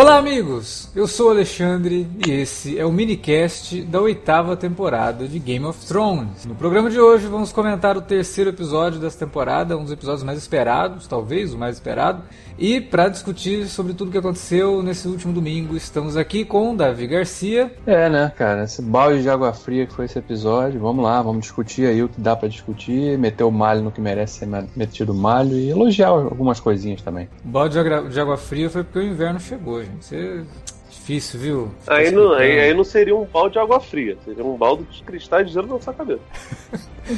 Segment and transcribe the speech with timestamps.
[0.00, 0.79] Olá, amigos!
[0.92, 5.86] Eu sou o Alexandre e esse é o minicast da oitava temporada de Game of
[5.86, 6.44] Thrones.
[6.44, 10.36] No programa de hoje vamos comentar o terceiro episódio dessa temporada, um dos episódios mais
[10.36, 12.24] esperados, talvez o mais esperado.
[12.58, 17.06] E para discutir sobre tudo o que aconteceu nesse último domingo, estamos aqui com Davi
[17.06, 17.72] Garcia.
[17.86, 18.64] É, né, cara?
[18.64, 20.80] Esse balde de água fria que foi esse episódio.
[20.80, 24.00] Vamos lá, vamos discutir aí o que dá para discutir, meter o malho no que
[24.00, 27.28] merece ser metido malho e elogiar algumas coisinhas também.
[27.44, 27.78] O balde
[28.10, 30.04] de água fria foi porque o inverno chegou, gente.
[30.04, 30.44] Você
[31.10, 31.70] difícil, viu?
[31.86, 35.02] Aí não, aí, aí, não seria um balde de água fria, seria um balde de
[35.02, 36.20] cristais de gelo na sua cabeça.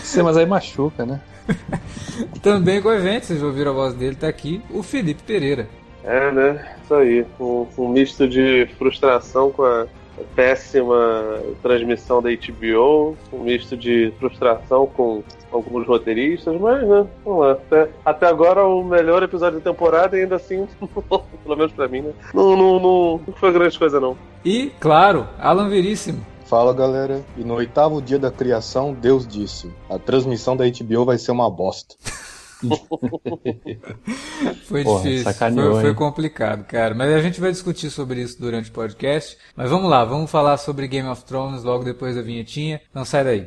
[0.02, 1.20] Sim, mas aí machuca, né?
[2.42, 5.68] Também com a gente, vocês ouviram a voz dele, tá aqui o Felipe Pereira.
[6.04, 6.76] É, né?
[6.82, 7.26] Isso aí.
[7.38, 9.86] Um, um misto de frustração com a
[10.34, 17.52] péssima transmissão da HBO, um misto de frustração com alguns roteiristas, mas né, vamos lá.
[17.52, 20.66] Até, até agora o melhor episódio da temporada e ainda assim,
[21.44, 22.12] pelo menos pra mim, né?
[22.32, 24.16] Não, não, não, não foi grande coisa não.
[24.44, 26.32] E, claro, Alan Veríssimo.
[26.46, 31.16] Fala galera, e no oitavo dia da criação, Deus disse: a transmissão da HBO vai
[31.16, 31.94] ser uma bosta.
[34.64, 36.94] foi Porra, difícil, foi, foi, complicado, cara.
[36.94, 39.38] Mas a gente vai discutir sobre isso durante o podcast.
[39.56, 42.80] Mas vamos lá, vamos falar sobre Game of Thrones logo depois da vinhetinha.
[42.94, 43.46] Não sai daí.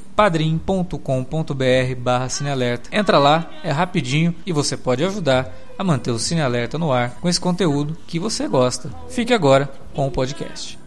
[0.15, 2.89] padrim.com.br barra cinealerta.
[2.95, 7.15] Entra lá, é rapidinho e você pode ajudar a manter o Cine Alerta no ar
[7.19, 8.89] com esse conteúdo que você gosta.
[9.09, 10.79] Fique agora com o podcast.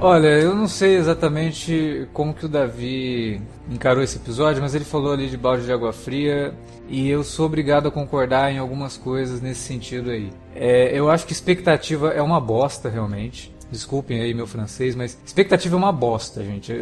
[0.00, 5.12] Olha, eu não sei exatamente como que o Davi encarou esse episódio, mas ele falou
[5.12, 6.54] ali de balde de água fria
[6.88, 10.30] e eu sou obrigado a concordar em algumas coisas nesse sentido aí.
[10.54, 13.54] É, eu acho que expectativa é uma bosta, realmente.
[13.70, 16.72] Desculpem aí meu francês, mas expectativa é uma bosta, gente.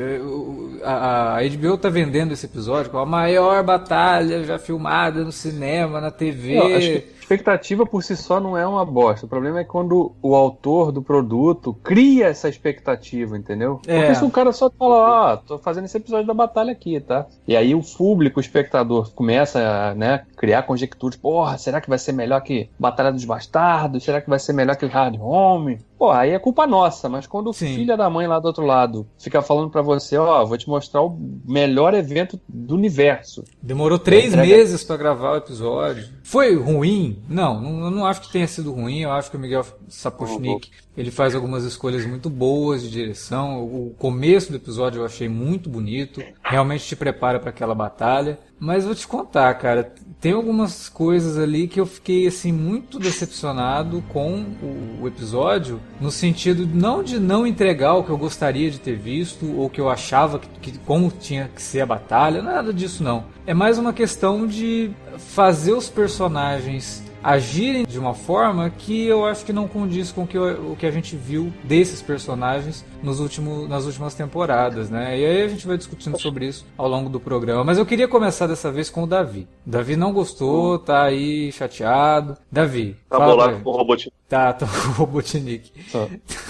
[0.85, 6.01] A, a HBO tá vendendo esse episódio com a maior batalha já filmada no cinema,
[6.01, 6.57] na TV.
[6.57, 9.27] Eu acho que expectativa por si só não é uma bosta.
[9.27, 13.81] O problema é quando o autor do produto cria essa expectativa, entendeu?
[13.87, 13.99] É.
[13.99, 17.01] Porque se o cara só fala, ó, oh, tô fazendo esse episódio da batalha aqui,
[17.01, 17.27] tá?
[17.47, 21.17] E aí o público, o espectador, começa a né, criar conjecturas.
[21.17, 24.05] Porra, será que vai ser melhor que Batalha dos Bastardos?
[24.05, 25.81] Será que vai ser melhor que Hard Home?
[25.99, 29.07] Pô, aí é culpa nossa, mas quando o filho da mãe lá do outro lado
[29.19, 33.43] fica falando para você, ó, vou te mostrar o melhor evento do universo.
[33.63, 36.07] Demorou três meses para gravar o episódio.
[36.23, 37.16] Foi ruim?
[37.29, 39.01] Não, não, não acho que tenha sido ruim.
[39.01, 43.63] Eu acho que o Miguel Sapochnik ele faz algumas escolhas muito boas de direção.
[43.63, 46.23] O começo do episódio eu achei muito bonito.
[46.43, 48.39] Realmente te prepara para aquela batalha.
[48.59, 54.03] Mas vou te contar, cara, tem algumas coisas ali que eu fiquei assim muito decepcionado
[54.09, 58.81] com o, o, episódio, no sentido não de não entregar o que eu gostaria de
[58.81, 62.73] ter visto ou que eu achava que, que como tinha que ser a batalha, nada
[62.73, 63.25] disso não.
[63.47, 69.45] É mais uma questão de fazer os personagens agirem de uma forma que eu acho
[69.45, 73.85] que não condiz com que o que a gente viu desses personagens nos últimos, nas
[73.85, 75.19] últimas temporadas, né?
[75.19, 77.65] E aí a gente vai discutindo sobre isso ao longo do programa.
[77.65, 79.47] Mas eu queria começar dessa vez com o Davi.
[79.65, 82.37] Davi não gostou, tá aí chateado.
[82.51, 82.97] Davi.
[83.09, 84.13] Tá bolado com o Robotnik.
[84.29, 85.73] Tá, tá com o Robotnik.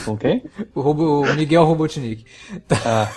[0.05, 0.43] Com quem?
[0.75, 2.25] o, Robo, o Miguel Robotnik.
[2.67, 2.77] Tá.
[2.85, 3.09] Ah.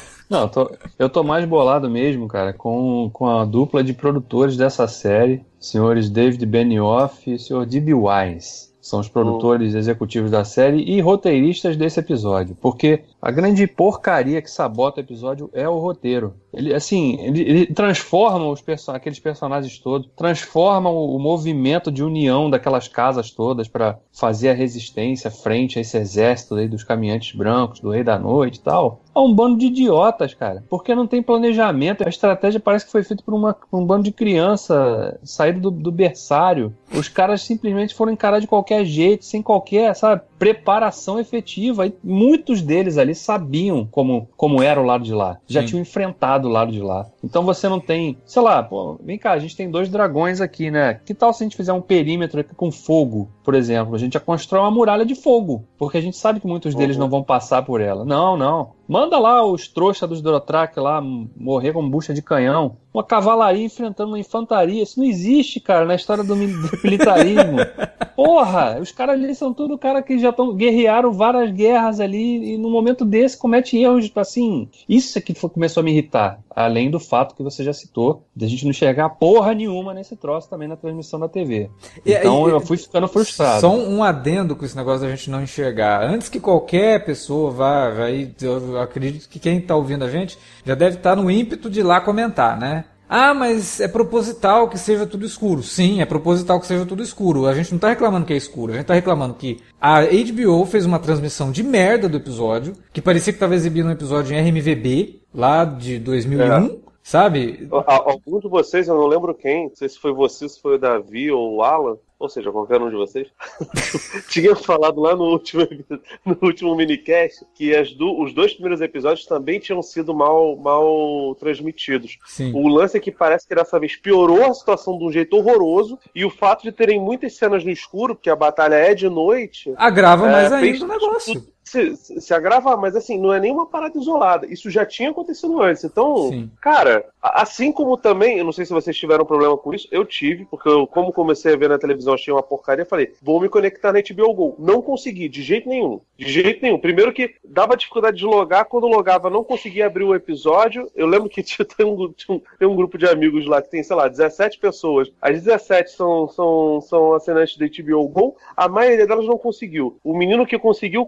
[0.28, 4.56] Não, eu tô, eu tô mais bolado mesmo, cara, com, com a dupla de produtores
[4.56, 7.94] dessa série, senhores David Benioff e senhor D.B.
[7.94, 8.65] Wise.
[8.86, 9.78] São os produtores oh.
[9.78, 12.56] executivos da série e roteiristas desse episódio.
[12.60, 16.34] Porque a grande porcaria que sabota o episódio é o roteiro.
[16.54, 22.48] Ele, assim, ele, ele transforma os aqueles personagens todos, transforma o, o, movimento de união
[22.48, 27.80] daquelas casas todas para fazer a resistência frente a esse exército aí dos caminhantes brancos,
[27.80, 29.00] do Rei da Noite e tal.
[29.14, 30.62] É um bando de idiotas, cara.
[30.68, 32.04] Porque não tem planejamento.
[32.04, 35.70] A estratégia parece que foi feita por, uma, por um bando de criança saído do,
[35.70, 36.74] do berçário.
[36.96, 40.22] Os caras simplesmente foram encarar de qualquer jeito, sem qualquer, sabe?
[40.38, 41.86] Preparação efetiva.
[41.86, 45.38] E muitos deles ali sabiam como, como era o lado de lá.
[45.46, 45.66] Já Sim.
[45.66, 47.06] tinham enfrentado o lado de lá.
[47.22, 50.70] Então você não tem, sei lá, pô, vem cá, a gente tem dois dragões aqui,
[50.70, 51.00] né?
[51.04, 53.94] Que tal se a gente fizer um perímetro aqui com fogo, por exemplo?
[53.94, 56.96] A gente já constrói uma muralha de fogo, porque a gente sabe que muitos deles
[56.96, 57.02] uhum.
[57.02, 58.04] não vão passar por ela.
[58.04, 58.76] Não, não.
[58.88, 62.76] Manda lá os trouxas dos Dorotrak lá morrer com bucha de canhão.
[62.94, 64.82] Uma cavalaria enfrentando uma infantaria.
[64.82, 67.58] Isso não existe, cara, na história do militarismo.
[68.14, 72.58] Porra, os caras ali são tudo cara que já estão guerrearam várias guerras ali e
[72.58, 74.68] no momento desse comete erros, tipo assim.
[74.88, 76.40] Isso é que foi, começou a me irritar.
[76.54, 80.16] Além do fato que você já citou, de a gente não enxergar porra nenhuma nesse
[80.16, 81.70] troço também na transmissão da TV.
[82.04, 83.60] Então e, eu fui ficando frustrado.
[83.60, 86.02] Só um adendo com esse negócio da gente não enxergar.
[86.02, 90.74] Antes que qualquer pessoa vá, vai, eu acredito que quem está ouvindo a gente já
[90.74, 92.84] deve estar tá no ímpeto de ir lá comentar, né?
[93.08, 95.62] Ah, mas é proposital que seja tudo escuro.
[95.62, 97.46] Sim, é proposital que seja tudo escuro.
[97.46, 98.72] A gente não está reclamando que é escuro.
[98.72, 103.00] A gente está reclamando que a HBO fez uma transmissão de merda do episódio, que
[103.00, 106.66] parecia que estava exibindo um episódio em RMVB, lá de 2001.
[106.66, 106.85] É.
[107.06, 107.68] Sabe?
[107.86, 110.78] Alguns de vocês, eu não lembro quem, não sei se foi você, se foi o
[110.78, 113.28] Davi ou o Alan, ou seja, qualquer um de vocês,
[114.28, 115.62] tinha falado lá no último,
[116.26, 122.18] no último minicast que do, os dois primeiros episódios também tinham sido mal, mal transmitidos.
[122.26, 122.52] Sim.
[122.52, 126.00] O lance é que parece que dessa vez piorou a situação de um jeito horroroso
[126.12, 129.72] e o fato de terem muitas cenas no escuro, porque a batalha é de noite.
[129.76, 131.34] Agrava é, mais ainda o negócio.
[131.34, 134.46] Tudo, se, se agrava, mas assim, não é nenhuma parada isolada.
[134.46, 135.82] Isso já tinha acontecido antes.
[135.82, 136.50] Então, Sim.
[136.60, 140.44] cara, assim como também, eu não sei se vocês tiveram problema com isso, eu tive,
[140.44, 143.92] porque eu, como comecei a ver na televisão, achei uma porcaria, falei, vou me conectar
[143.92, 144.54] na HBO Go.
[144.58, 146.00] Não consegui, de jeito nenhum.
[146.16, 146.78] De jeito nenhum.
[146.78, 150.88] Primeiro que dava dificuldade de logar, quando logava não conseguia abrir o episódio.
[150.94, 152.14] Eu lembro que tinha, tem, um,
[152.58, 155.10] tem um grupo de amigos lá que tem, sei lá, 17 pessoas.
[155.20, 159.98] As 17 são, são, são assinantes da HBO Go, a maioria delas não conseguiu.
[160.04, 161.04] O menino que conseguiu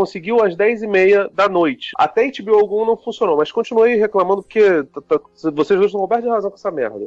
[0.00, 1.90] conseguiu às 10h30 da noite.
[1.96, 4.84] Até HBO algum não funcionou, mas continuei reclamando porque
[5.34, 7.06] vocês dois estão cobertos de razão com essa merda.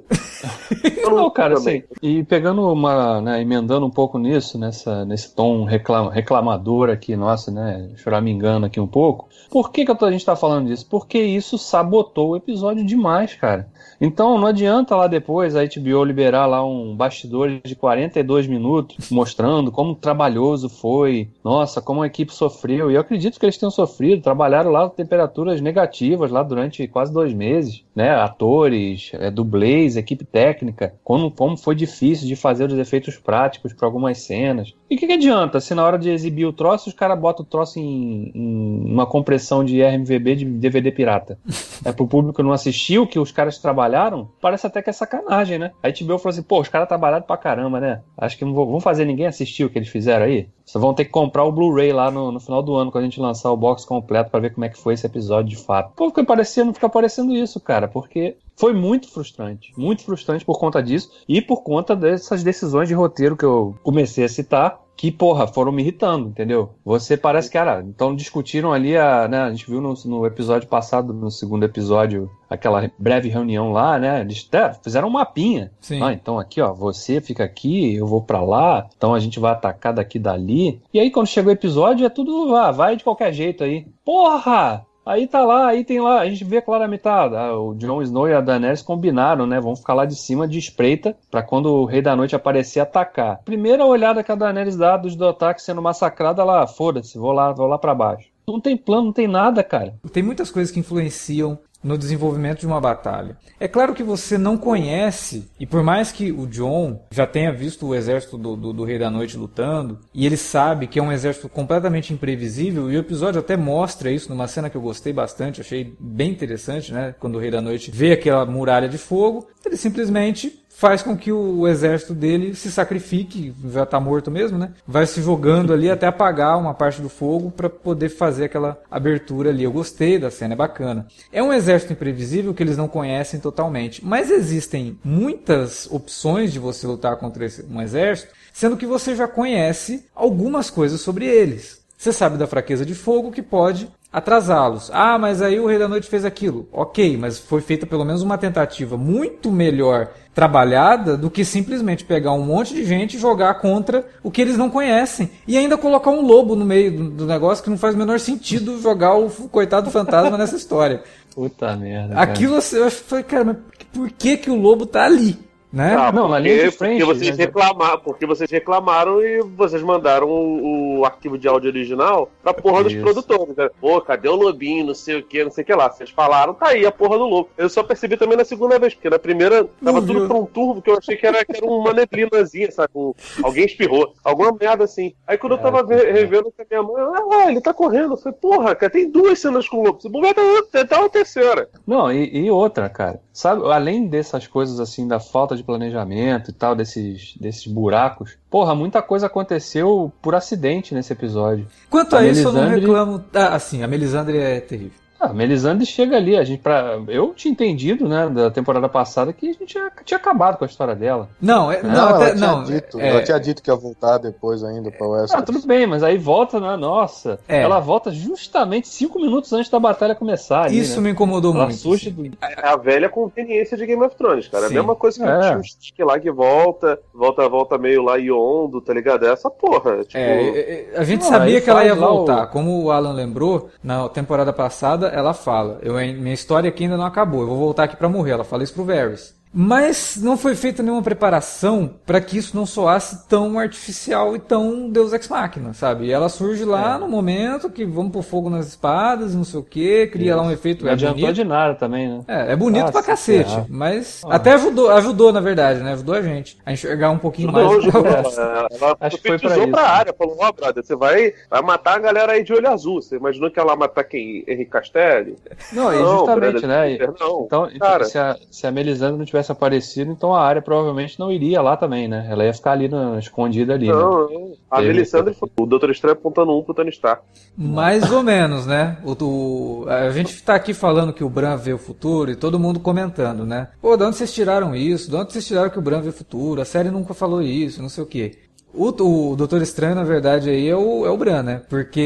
[1.03, 5.63] não, não, cara, assim, e pegando uma, né, emendando um pouco nisso, nessa, nesse tom
[5.63, 7.89] reclama, reclamador aqui, nossa, né,
[8.27, 10.85] engano aqui um pouco, por que, que a gente tá falando disso?
[10.89, 13.67] Porque isso sabotou o episódio demais, cara.
[13.99, 19.71] Então não adianta lá depois a HBO liberar lá um bastidor de 42 minutos mostrando
[19.71, 22.82] como trabalhoso foi, nossa, como a equipe sofreu.
[22.89, 27.33] E eu acredito que eles tenham sofrido, trabalharam lá temperaturas negativas lá durante quase dois
[27.33, 28.11] meses, né?
[28.11, 33.87] Atores, é, dublês, equipe técnica, como, como foi difícil de fazer os efeitos práticos para
[33.87, 34.73] algumas cenas.
[34.89, 37.43] E o que, que, adianta se na hora de exibir o troço os caras botam
[37.43, 41.37] o troço em, em, uma compressão de RMVB de DVD pirata?
[41.83, 44.93] é pro público não assistir o que os caras trabalharam trabalharam, parece até que é
[44.93, 45.71] sacanagem, né?
[45.81, 48.01] A HBO falou assim, pô, os caras trabalharam pra caramba, né?
[48.17, 50.47] Acho que não vão fazer ninguém assistir o que eles fizeram aí.
[50.65, 53.07] Só vão ter que comprar o Blu-ray lá no, no, final do ano, quando a
[53.07, 55.93] gente lançar o box completo para ver como é que foi esse episódio de fato.
[55.95, 59.73] Pô, fica parecendo, fica parecendo isso, cara, porque foi muito frustrante.
[59.77, 64.23] Muito frustrante por conta disso e por conta dessas decisões de roteiro que eu comecei
[64.23, 66.75] a citar que, porra, foram me irritando, entendeu?
[66.85, 70.67] Você parece que, cara, então discutiram ali a, né, a gente viu no, no episódio
[70.67, 75.71] passado, no segundo episódio, aquela breve reunião lá, né, eles é, fizeram um mapinha.
[75.81, 76.01] Sim.
[76.01, 79.51] Ah, então aqui, ó, você fica aqui, eu vou para lá, então a gente vai
[79.51, 80.81] atacar daqui dali.
[80.93, 83.87] E aí quando chega o episódio é tudo, ah, vai de qualquer jeito aí.
[84.05, 84.85] Porra!
[85.05, 88.33] Aí tá lá, aí tem lá, a gente vê claramente, tá, o Jon Snow e
[88.33, 89.59] a Daenerys combinaram, né?
[89.59, 93.41] Vão ficar lá de cima de espreita para quando o Rei da Noite aparecer atacar.
[93.43, 97.51] Primeira olhada que a Daenerys dá dos do ataque sendo massacrada, ela, foda-se, vou lá,
[97.51, 98.29] vou lá para baixo.
[98.47, 99.95] Não tem plano, não tem nada, cara.
[100.11, 103.37] Tem muitas coisas que influenciam no desenvolvimento de uma batalha.
[103.59, 107.87] É claro que você não conhece, e por mais que o John já tenha visto
[107.87, 111.11] o exército do, do, do, Rei da Noite lutando, e ele sabe que é um
[111.11, 115.61] exército completamente imprevisível, e o episódio até mostra isso numa cena que eu gostei bastante,
[115.61, 117.13] achei bem interessante, né?
[117.19, 121.31] Quando o Rei da Noite vê aquela muralha de fogo, ele simplesmente faz com que
[121.31, 124.73] o exército dele se sacrifique, já está morto mesmo, né?
[124.85, 129.49] Vai se jogando ali até apagar uma parte do fogo para poder fazer aquela abertura
[129.49, 129.63] ali.
[129.63, 131.07] Eu gostei da cena, é bacana.
[131.31, 136.85] É um exército imprevisível que eles não conhecem totalmente, mas existem muitas opções de você
[136.85, 141.81] lutar contra um exército, sendo que você já conhece algumas coisas sobre eles.
[141.97, 144.91] Você sabe da fraqueza de fogo que pode atrasá-los.
[144.93, 146.67] Ah, mas aí o Rei da Noite fez aquilo.
[146.71, 152.31] Ok, mas foi feita pelo menos uma tentativa muito melhor trabalhada do que simplesmente pegar
[152.33, 155.31] um monte de gente e jogar contra o que eles não conhecem.
[155.47, 158.79] E ainda colocar um lobo no meio do, negócio que não faz o menor sentido
[158.81, 161.01] jogar o coitado do fantasma nessa história.
[161.33, 162.13] Puta merda.
[162.13, 162.21] Cara.
[162.21, 163.57] Aquilo eu falei, cara, mas
[163.91, 165.37] por que, que o lobo tá ali?
[165.73, 165.95] Né?
[165.97, 167.45] Ah, Não, na porque, linha de frente, Porque vocês, né?
[167.45, 172.83] reclamaram, porque vocês reclamaram e vocês mandaram o, o arquivo de áudio original pra porra
[172.83, 173.01] dos Isso.
[173.01, 173.55] produtores.
[173.55, 173.67] Né?
[173.81, 175.89] Pô, cadê o lobinho, não sei o que, não sei o que lá.
[175.89, 177.49] Vocês falaram, tá aí a porra do lobo.
[177.57, 180.45] Eu só percebi também na segunda vez, porque na primeira tava Não tudo pra um
[180.45, 182.91] turbo que eu achei que era, que era uma neblinazinha, sabe?
[182.93, 183.13] Um-
[183.43, 184.13] alguém espirrou.
[184.23, 185.13] Alguma merda assim.
[185.25, 188.13] Aí quando eu tava É, ve- revendo com a minha mãe, ah, ele tá correndo.
[188.13, 189.99] Eu falei, porra, cara, tem duas cenas com o lobo.
[189.99, 190.35] Se bobear,
[190.71, 191.67] tá, tá uma terceira.
[191.87, 193.19] Não, e, e outra, cara.
[193.33, 198.75] Sabe, além dessas coisas assim, da falta de planejamento e tal, desses, desses buracos, porra,
[198.75, 201.65] muita coisa aconteceu por acidente nesse episódio.
[201.89, 203.23] Quanto a, A isso, eu não Melisandre- reclamo.
[203.33, 205.02] Ah, assim, a Melisandre é terrível.
[205.23, 206.99] Ah, Melisandre chega ali, a gente pra...
[207.07, 210.67] eu tinha entendido, né, da temporada passada que a gente tinha, tinha acabado com a
[210.67, 211.29] história dela.
[211.41, 212.63] Não, é, não, Não, até, ela tinha não.
[212.63, 215.45] dito, é, ela tinha dito que ia voltar depois ainda pra Ah, Westeros.
[215.45, 217.61] tudo bem, mas aí volta, né, nossa, É.
[217.61, 221.03] ela volta justamente cinco minutos antes da batalha começar ali, isso né?
[221.03, 221.77] me incomodou Ela muito.
[221.77, 222.29] surge assim.
[222.29, 222.37] do...
[222.41, 224.67] É a velha conveniência de Game of Thrones, cara.
[224.67, 224.73] Sim.
[224.73, 226.03] A mesma coisa que É.
[226.03, 229.25] o lá que volta, volta, volta meio lá iondo, tá ligado?
[229.25, 230.03] É essa porra.
[230.03, 232.47] Tipo, É, é, é, a gente Não, sabia aí que ela ia lá o- voltar.
[232.47, 237.05] Como o Alan lembrou, na temporada passada ela fala: eu, minha história aqui ainda não
[237.05, 238.31] acabou, eu vou voltar aqui pra morrer.
[238.31, 239.33] Ela fala isso pro Varys.
[239.53, 244.89] Mas não foi feita nenhuma preparação para que isso não soasse tão artificial e tão
[244.89, 246.05] Deus Ex Machina, sabe?
[246.05, 246.97] E ela surge lá É.
[246.97, 250.49] no momento que vamos pôr fogo nas espadas, não sei o que, cria lá um
[250.51, 250.83] efeito.
[250.83, 252.21] Não É adiantou bonito, de nada também, né?
[252.27, 253.65] é, é bonito Ah, pra cacete, ferrar.
[253.69, 254.35] mas Ah.
[254.37, 255.93] até ajudou, ajudou na verdade, né?
[255.93, 257.83] Ajudou a gente a enxergar um pouquinho Não, mais.
[257.83, 258.09] jogou, É.
[258.09, 259.87] ela, ela Acho que foi pra profetizou isso, pra né?
[259.87, 263.01] área, falou, ó, brother, você vai, vai matar a galera aí de olho azul.
[263.01, 264.43] Você imaginou que ela ia matar quem?
[264.47, 265.35] Henrique Castelli?
[265.71, 266.97] Não, e Não, justamente, brother, né?
[267.19, 267.43] Não.
[267.45, 268.05] Então, então, Cara.
[268.05, 271.75] se, a, se a Melisandre não tivesse aparecido, então a área provavelmente não iria lá
[271.75, 272.27] também, né?
[272.29, 273.93] Ela ia ficar ali na- escondida ali, né?
[273.93, 274.53] Não, não.
[274.71, 277.23] A Melisandre foi o Doutor Estranho apontando um pro Tony Stark.
[277.57, 278.97] Mais ou menos, né?
[279.03, 282.59] O, o- a gente tá aqui falando que o Bran vê o futuro e todo
[282.59, 283.67] mundo comentando, né?
[283.81, 285.09] Pô, de onde vocês tiraram isso?
[285.09, 286.61] De onde vocês tiraram que o Bran vê o futuro?
[286.61, 288.31] A série nunca falou isso, não sei o quê.
[288.75, 291.61] O, o Doutor Estranho, na verdade, aí é o, é o Bran, né?
[291.69, 291.99] Porque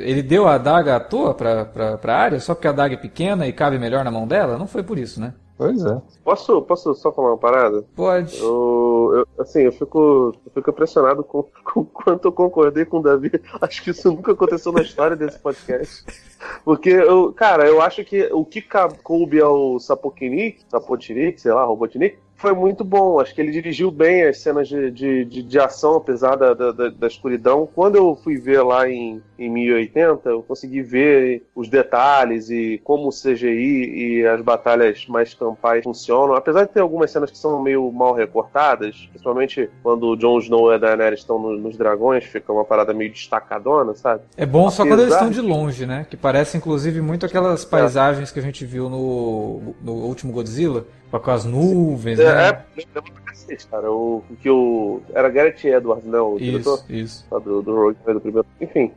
[0.00, 2.98] ele deu a adaga à toa pra, pra, pra área, só porque a adaga é
[2.98, 4.58] pequena e cabe melhor na mão dela?
[4.58, 5.32] Não foi por isso, né?
[5.56, 6.02] Pois é.
[6.24, 7.84] Posso, posso só falar uma parada?
[7.94, 8.36] Pode.
[8.40, 12.98] Eu, eu- assim, eu fico, eu fico impressionado com, com o quanto eu concordei com
[12.98, 13.30] o Davi.
[13.60, 16.04] Acho que isso nunca aconteceu na história desse podcast.
[16.64, 18.64] Porque, eu, cara, eu acho que o que
[19.02, 23.20] coube ao Sapotnik, Sapotnik, sei lá, Robotnik, foi muito bom.
[23.20, 26.72] Acho que ele dirigiu bem as cenas de, de, de, de ação, apesar da, da,
[26.90, 27.68] da- escuridão.
[27.74, 33.08] Quando eu fui ver lá em, em 1080, eu consegui ver os detalhes e como
[33.08, 36.34] o CGI e as batalhas mais campais funcionam.
[36.34, 40.72] Apesar de ter algumas cenas que são meio mal recortadas, principalmente quando o Jon Snow
[40.72, 44.22] e a Daenerys estão no- nos dragões, fica uma parada meio destacadona, sabe?
[44.36, 46.06] É bom só quando eles Apesar estão de longe, né?
[46.10, 50.84] Que parece inclusive muito aquelas paisagens que a gente viu no, no último Godzilla,
[51.20, 52.48] com as nuvens, É, né?
[52.48, 52.52] é,
[53.00, 53.90] pra cacete, cara.
[53.90, 55.00] O, que o.
[55.12, 56.18] Era Garrett Edwards, né?
[56.18, 57.26] O diretor Isso, isso.
[57.30, 58.46] lá do, do Rogue do primeiro.
[58.60, 58.92] Enfim.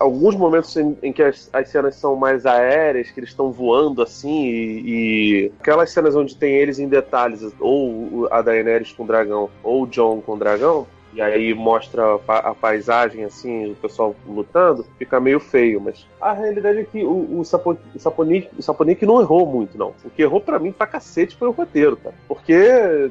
[0.00, 4.02] Alguns momentos em, em que as, as cenas são mais aéreas, que eles estão voando
[4.02, 4.82] assim, e,
[5.46, 9.84] e aquelas cenas onde tem eles em detalhes, ou a Daenerys com o dragão, ou
[9.84, 14.14] o John com o dragão, e aí mostra a, pa- a paisagem assim, o pessoal
[14.26, 18.62] lutando, fica meio feio, mas a realidade é que o, o, Sapo, o, Saponik, o
[18.62, 19.92] Saponik não errou muito, não.
[20.04, 22.14] O que errou pra mim pra cacete foi o roteiro, cara.
[22.28, 23.10] Porque,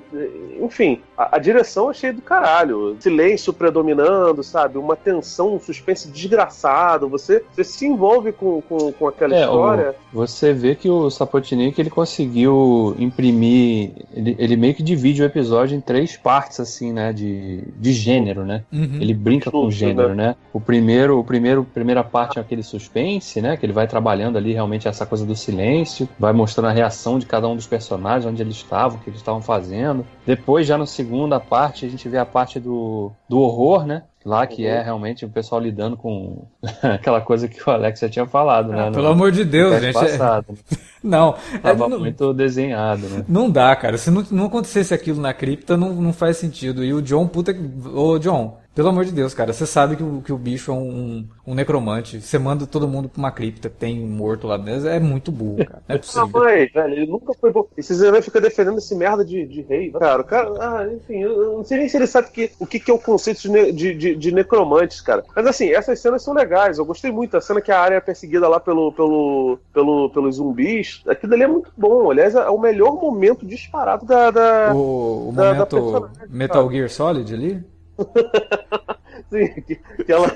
[0.62, 2.96] enfim, a, a direção achei do caralho.
[3.00, 4.78] Silêncio predominando, sabe?
[4.78, 7.08] Uma tensão, um suspense desgraçado.
[7.10, 9.96] Você, você se envolve com, com, com aquela É, história.
[10.14, 13.92] Você vê que o Sapotnik ele conseguiu imprimir.
[14.14, 17.12] Ele, ele meio que divide o episódio em três partes, assim, né?
[17.14, 18.64] De, de gênero, né?
[18.72, 18.98] Uhum.
[19.00, 20.36] Ele brinca com o gênero, né?
[20.54, 23.58] O primeiro, o primeiro, primeira parte é aquele suspense, né?
[23.58, 27.26] Que ele vai trabalhando ali realmente essa coisa do silêncio, vai mostrando a reação de
[27.26, 30.06] cada um dos personagens, onde eles estavam, o que eles estavam fazendo.
[30.26, 34.04] Depois, já na segunda parte, a gente vê a parte do, do horror, né?
[34.26, 34.70] Lá que Uhum.
[34.72, 36.46] é realmente o pessoal lidando com
[36.84, 38.84] aquela coisa que o Alex já tinha falado, né?
[38.84, 39.98] Ah, no- pelo amor de Deus, no gente.
[39.98, 40.46] é- passado.
[40.50, 40.58] né?
[41.02, 43.24] Não, é, Tava não, muito desenhado, né?
[43.26, 43.98] não dá, cara.
[43.98, 46.84] Se não, não acontecesse aquilo na cripta, não, não faz sentido.
[46.84, 47.62] E o John, puta que.
[47.96, 49.52] Ô, John, pelo amor de Deus, cara.
[49.52, 52.22] Você sabe que o, que o bicho é um, um necromante.
[52.22, 54.88] Você manda todo mundo pra uma cripta, tem um morto lá dentro.
[54.88, 55.84] É muito burro, cara.
[55.86, 56.30] Não é Ah, possível.
[56.32, 57.68] mas, velho, ele nunca foi bom.
[57.76, 59.92] Esse Zé fica defendendo esse merda de, de rei.
[59.92, 62.80] Cara, o cara, ah, enfim, eu não sei nem se ele sabe que, o que,
[62.80, 65.26] que é o conceito de, ne- de, de, de necromantes, cara.
[65.36, 66.78] Mas assim, essas cenas são legais.
[66.78, 67.36] Eu gostei muito.
[67.36, 71.02] A cena que a área é perseguida lá pelo, pelo, pelo, pelos zumbis.
[71.06, 72.10] Aquilo ali é muito bom.
[72.12, 74.32] Aliás, é o melhor momento disparado da.
[74.32, 77.62] da O, o da- da momento personagem, Metal Gear Solid ali?
[79.30, 80.28] Sim, que, que ela.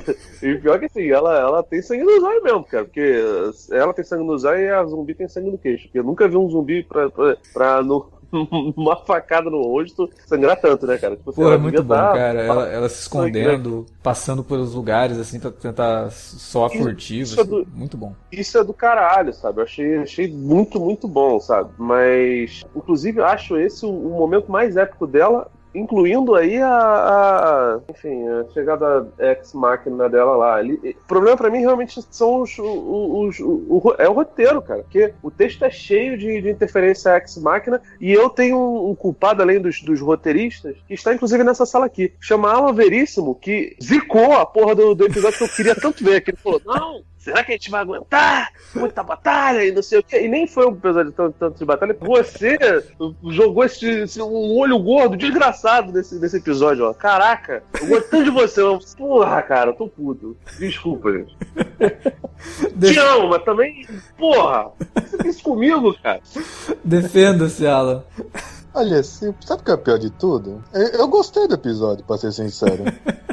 [0.41, 2.86] E pior que assim, ela, ela tem sangue no zóio mesmo, cara.
[2.86, 3.24] Porque
[3.72, 5.86] ela tem sangue no zóio e a zumbi tem sangue no queixo.
[5.86, 8.12] Porque eu nunca vi um zumbi pra, pra, pra, no,
[8.75, 11.15] uma facada no rosto, sangrar tanto, né, cara?
[11.15, 12.41] Tipo, Pô, é muito bom, tá, cara.
[12.41, 17.24] Ela, ela se escondendo, passando pelos lugares, assim, pra tentar soar furtivo.
[17.24, 18.13] Isso é do, muito bom.
[18.32, 19.60] Isso é do caralho, sabe?
[19.60, 21.72] Eu achei, achei muito, muito bom, sabe?
[21.77, 28.27] Mas, inclusive, acho esse o, o momento mais épico dela incluindo aí a, a, enfim,
[28.27, 30.62] a chegada ex-máquina dela lá.
[30.62, 35.13] o problema para mim realmente são os, os, os, o, é o roteiro, cara, porque
[35.22, 39.60] o texto é cheio de, de interferência ex-máquina e eu tenho um, um, culpado além
[39.60, 44.46] dos, dos roteiristas que está inclusive nessa sala aqui, chama Alan Veríssimo, que zicou a
[44.46, 47.53] porra do, do episódio que eu queria tanto ver, que ele falou, não, será que
[47.53, 50.25] a gente vai aguentar muita batalha e não sei o quê?
[50.25, 51.96] E nem foi um episódio de tanto, tanto de batalha.
[52.00, 52.58] Você
[53.30, 56.94] jogou esse, esse, um olho gordo desgraçado nesse, nesse episódio, ó.
[56.94, 58.62] Caraca, eu gostei de você.
[58.62, 60.36] Eu, porra, cara, eu tô puto.
[60.60, 61.38] Desculpa, gente.
[62.94, 63.88] Te amo, mas também,
[64.18, 66.22] porra, você fez comigo, cara.
[66.84, 68.03] Defenda-se, Alan.
[68.74, 70.63] Olha, sabe o que é pior de tudo?
[70.74, 72.84] Eu, eu gostei do episódio, pra ser sincero.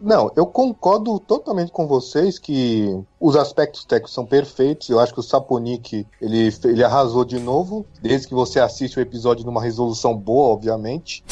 [0.00, 4.88] Não, eu concordo totalmente com vocês que os aspectos técnicos são perfeitos.
[4.88, 9.02] Eu acho que o Saponik ele, ele arrasou de novo, desde que você assiste o
[9.02, 11.22] episódio numa resolução boa, obviamente.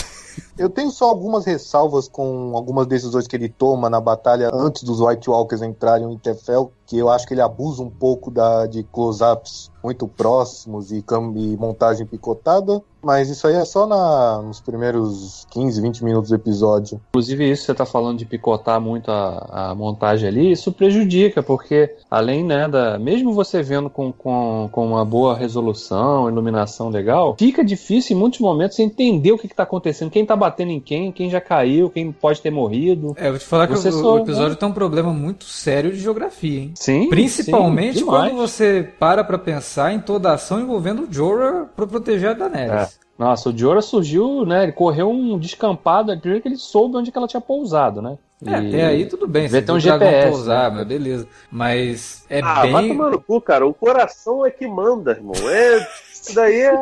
[0.56, 5.00] Eu tenho só algumas ressalvas com algumas decisões que ele toma na batalha antes dos
[5.00, 8.82] White Walkers entrarem no Interfell, que eu acho que ele abusa um pouco da, de
[8.84, 11.04] close-ups muito próximos e,
[11.37, 16.37] e, montagem picotada, mas isso aí é só na, nos primeiros 15, 20 minutos do
[16.37, 16.99] episódio.
[17.11, 21.42] Inclusive, isso que você está falando de picotar muito a, a, montagem ali, isso prejudica,
[21.42, 22.99] porque além, né, da.
[22.99, 28.40] Mesmo você vendo com, com, com uma boa resolução, iluminação legal, fica difícil em muitos
[28.40, 32.12] momentos entender o que está acontecendo, quem está batendo em quem, quem já caiu, quem
[32.12, 33.14] pode ter morrido.
[33.16, 34.14] É, eu vou te falar você que o, só...
[34.16, 36.72] o episódio tem um problema muito sério de geografia, hein?
[36.74, 37.08] Sim.
[37.08, 41.86] Principalmente sim, quando você para pra pensar em toda a ação envolvendo o Jorah pra
[41.86, 42.98] proteger a Daenerys.
[43.00, 43.04] É.
[43.18, 44.64] Nossa, o Jorah surgiu, né?
[44.64, 48.18] Ele correu um descampado, primeiro que ele soube onde que ela tinha pousado, né?
[48.44, 48.68] É, e...
[48.68, 50.78] até aí tudo bem, você tem um GPS, pousar, né?
[50.78, 51.26] mas beleza.
[51.50, 52.72] Mas é ah, bem...
[52.72, 53.66] vai tomar no cu, cara.
[53.66, 55.34] O coração é que manda, irmão.
[55.48, 55.88] É...
[56.12, 56.72] Isso daí é...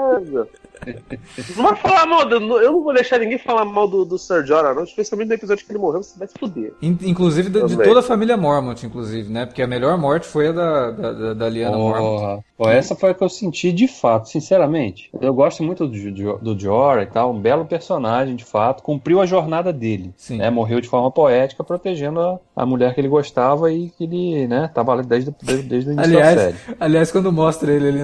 [1.57, 4.45] Não vai falar mal, do, eu não vou deixar ninguém falar mal do, do Sir
[4.45, 6.73] Jorah, não, especialmente no episódio que ele morreu, você vai se fuder.
[6.83, 9.47] Inclusive de, de, toda a família Mormont, inclusive, né?
[9.47, 12.45] Porque a melhor morte foi a da, da, da, da Liana oh, Mormont.
[12.59, 15.11] Oh, essa foi a que eu senti de fato, sinceramente.
[15.21, 19.27] Eu gosto muito do, do Jorah e tal, um belo personagem, de fato, cumpriu a
[19.27, 20.13] jornada dele.
[20.17, 20.39] Sim.
[20.39, 20.51] Né?
[20.51, 24.71] Morreu de forma poética, protegendo a, a mulher que ele gostava e que ele, né,
[24.73, 26.57] tava ali desde, desde, desde o início aliás, da série.
[26.79, 28.01] Aliás, quando mostra ele ali,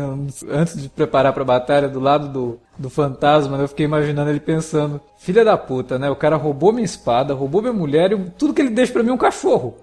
[0.50, 3.64] antes de preparar pra batalha, do lado do, do fantasma, né?
[3.64, 6.08] eu fiquei imaginando ele pensando, filha da puta, né?
[6.08, 9.10] O cara roubou minha espada, roubou minha mulher e tudo que ele deixa para mim
[9.10, 9.74] é um cachorro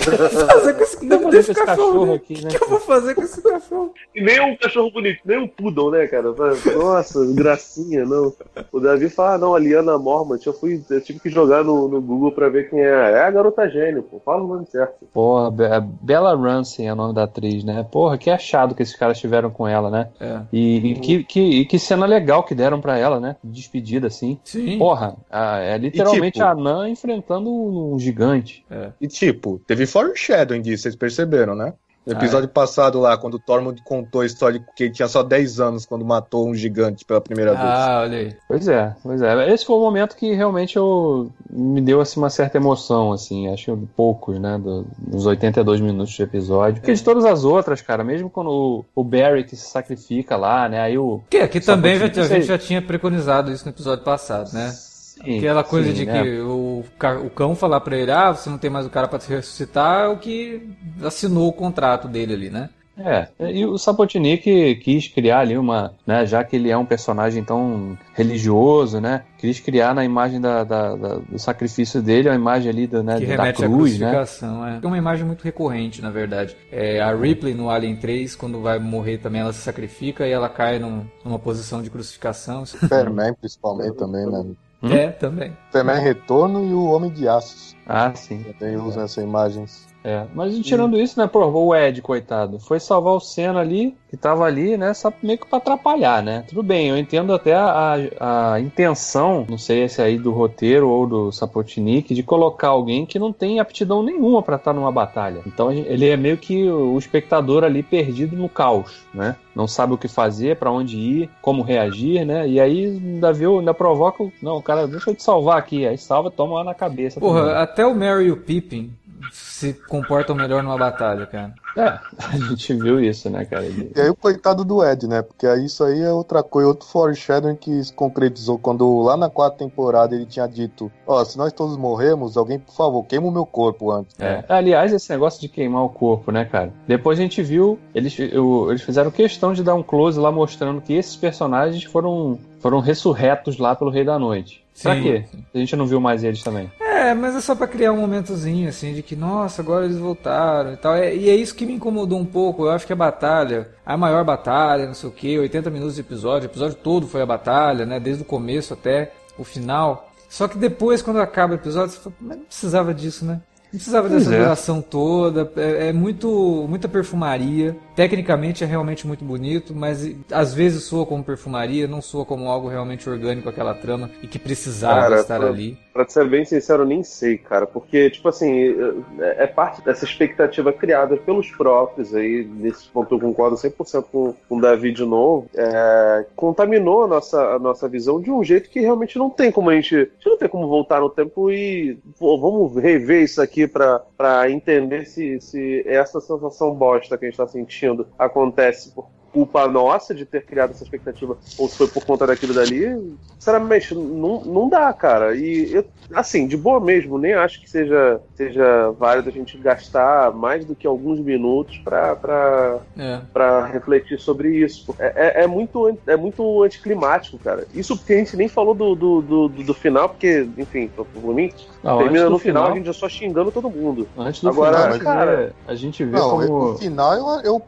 [0.00, 2.48] fazer com esse, não, com esse cachorro, cachorro aqui, né?
[2.48, 3.94] O que, eu vou fazer com esse cachorro?
[4.14, 6.34] E nem um cachorro bonito, nem um poodle, né, cara?
[6.74, 8.32] Nossa, gracinha, não.
[8.72, 11.88] O Davi fala, ah, não, a Liana Mormont, eu fui, eu tive que jogar no,
[11.88, 13.14] no Google pra ver quem é.
[13.14, 14.20] É a garota gênio, pô.
[14.24, 15.06] Fala o nome certo.
[15.12, 17.86] Porra, Bella Ramsey é o nome da atriz, né?
[17.90, 20.08] Porra, que achado que esses caras tiveram com ela, né?
[20.20, 20.40] É.
[20.52, 23.36] E, e que, que, e que cena legal que deram pra ela, né?
[23.42, 24.38] Despedida, assim.
[24.44, 24.78] Sim.
[24.78, 28.64] Porra, a, é literalmente tipo, a Nan enfrentando um gigante.
[28.70, 28.90] É.
[29.00, 31.72] E tipo, tipo, teve foreshadowing disso, vocês perceberam, né?
[32.06, 32.52] No episódio ah, é.
[32.52, 36.04] passado lá, quando o Tormund contou a história que ele tinha só 10 anos quando
[36.04, 37.66] matou um gigante pela primeira ah, vez.
[37.66, 38.36] Ah, olha aí.
[38.46, 39.50] Pois é, pois é.
[39.50, 43.88] Esse foi o momento que realmente eu me deu assim, uma certa emoção, assim, acho
[43.96, 46.80] poucos, né, do, dos 82 minutos de episódio.
[46.82, 50.68] Porque de todas as outras, cara, mesmo quando o, o Barry que se sacrifica lá,
[50.68, 51.22] né, aí o...
[51.30, 54.74] Que aqui também já, a gente já tinha preconizado isso no episódio passado, né?
[55.14, 56.22] Sim, Aquela coisa sim, de né?
[56.22, 56.84] que o,
[57.24, 60.06] o cão falar pra ele, ah, você não tem mais o cara pra te ressuscitar,
[60.06, 60.68] é o que
[61.02, 62.68] assinou o contrato dele ali, né?
[62.96, 67.42] É, e o Sapotnik quis criar ali uma, né, já que ele é um personagem
[67.42, 72.70] tão religioso, né, quis criar na imagem da, da, da do sacrifício dele, a imagem
[72.70, 74.14] ali do, né, que da cruz, né?
[74.14, 74.84] É.
[74.84, 76.56] é uma imagem muito recorrente, na verdade.
[76.70, 80.48] É, a Ripley no Alien 3, quando vai morrer também, ela se sacrifica e ela
[80.48, 82.64] cai num, numa posição de crucificação.
[82.64, 84.44] Superman, principalmente, também, né?
[84.84, 84.92] Hum?
[84.92, 85.56] É, também.
[85.72, 87.74] Também Retorno e o Homem de Aços.
[87.86, 88.44] Ah, sim.
[88.58, 89.04] Também usam é.
[89.06, 89.93] essas imagens.
[90.04, 94.18] É, mas tirando isso, né, pô, o Ed, coitado, foi salvar o Senna ali, que
[94.18, 96.44] tava ali, né, só meio que pra atrapalhar, né?
[96.46, 100.90] Tudo bem, eu entendo até a, a intenção, não sei se é aí do roteiro
[100.90, 105.40] ou do Sapotnik, de colocar alguém que não tem aptidão nenhuma para estar numa batalha.
[105.46, 109.36] Então ele é meio que o espectador ali perdido no caos, né?
[109.54, 112.46] Não sabe o que fazer, para onde ir, como reagir, né?
[112.46, 116.30] E aí ainda viu, ainda provoca, não, cara, deixa eu te salvar aqui, aí salva,
[116.30, 117.18] toma lá na cabeça.
[117.18, 117.56] Porra, também.
[117.56, 118.92] até o Mary e o Pippin
[119.32, 121.54] se comportam melhor numa batalha, cara.
[121.76, 123.66] É, a gente viu isso, né, cara?
[123.66, 125.22] E aí o coitado do Ed, né?
[125.22, 129.58] Porque isso aí é outra coisa, outro foreshadowing que se concretizou quando lá na quarta
[129.58, 133.32] temporada ele tinha dito: Ó, oh, se nós todos morremos, alguém, por favor, queima o
[133.32, 134.14] meu corpo antes.
[134.20, 134.44] É.
[134.48, 136.72] Aliás, esse negócio de queimar o corpo, né, cara?
[136.86, 140.80] Depois a gente viu, eles, eu, eles fizeram questão de dar um close lá mostrando
[140.80, 144.64] que esses personagens foram, foram ressurretos lá pelo Rei da Noite.
[144.72, 144.82] Sim.
[144.82, 145.24] Pra quê?
[145.54, 146.70] A gente não viu mais eles também.
[147.04, 150.72] É, mas é só pra criar um momentozinho, assim, de que, nossa, agora eles voltaram
[150.72, 150.94] e tal.
[150.94, 152.64] É, e é isso que me incomodou um pouco.
[152.64, 156.00] Eu acho que a batalha, a maior batalha, não sei o que, 80 minutos de
[156.00, 158.00] episódio, o episódio todo foi a batalha, né?
[158.00, 160.10] Desde o começo até o final.
[160.28, 163.40] Só que depois, quando acaba o episódio, você fala, mas não precisava disso, né?
[163.64, 164.38] Não precisava pois dessa é.
[164.38, 165.52] duração toda.
[165.56, 167.76] É, é, muito, muita perfumaria.
[167.94, 172.68] Tecnicamente é realmente muito bonito, mas às vezes soa como perfumaria, não soa como algo
[172.68, 175.76] realmente orgânico aquela trama e que precisava cara, estar pra, ali.
[175.94, 177.68] Pra ser bem sincero, eu nem sei, cara.
[177.68, 178.74] Porque, tipo assim,
[179.20, 182.44] é, é parte dessa expectativa criada pelos próprios aí.
[182.44, 185.48] Nesse ponto eu concordo 100% com, com o Davi de novo.
[185.54, 189.70] É, contaminou a nossa, a nossa visão de um jeito que realmente não tem como
[189.70, 189.94] a gente.
[189.94, 191.96] A gente não tem como voltar no tempo e.
[192.18, 197.34] Pô, vamos rever isso aqui para entender se, se essa sensação bosta que a gente
[197.34, 202.04] está sentindo acontece por culpa nossa de ter criado essa expectativa ou se foi por
[202.04, 205.34] conta daquilo dali, sinceramente, não, não dá, cara.
[205.34, 210.32] E eu, assim, de boa mesmo, nem acho que seja, seja válido a gente gastar
[210.32, 213.20] mais do que alguns minutos pra, pra, é.
[213.32, 214.94] Pra refletir sobre isso.
[215.00, 217.66] É, é, é, muito, é muito anticlimático, cara.
[217.74, 221.52] Isso porque a gente nem falou do, do, do, do final, porque, enfim, por mim,
[221.82, 224.06] não, termina no final, final, a gente já só xingando todo mundo.
[224.16, 226.72] Antes do Agora, final, cara, a gente vê não, como...
[226.72, 227.62] No final, eu, eu,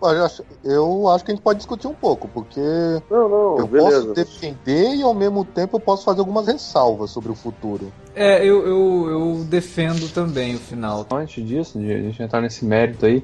[0.64, 2.60] eu acho que a gente pode pode discutir um pouco, porque
[3.10, 4.02] não, não, eu beleza.
[4.02, 7.92] posso defender e ao mesmo tempo eu posso fazer algumas ressalvas sobre o futuro.
[8.18, 11.06] É, eu, eu, eu defendo também o final.
[11.12, 13.22] Antes disso, de a gente entrar nesse mérito aí,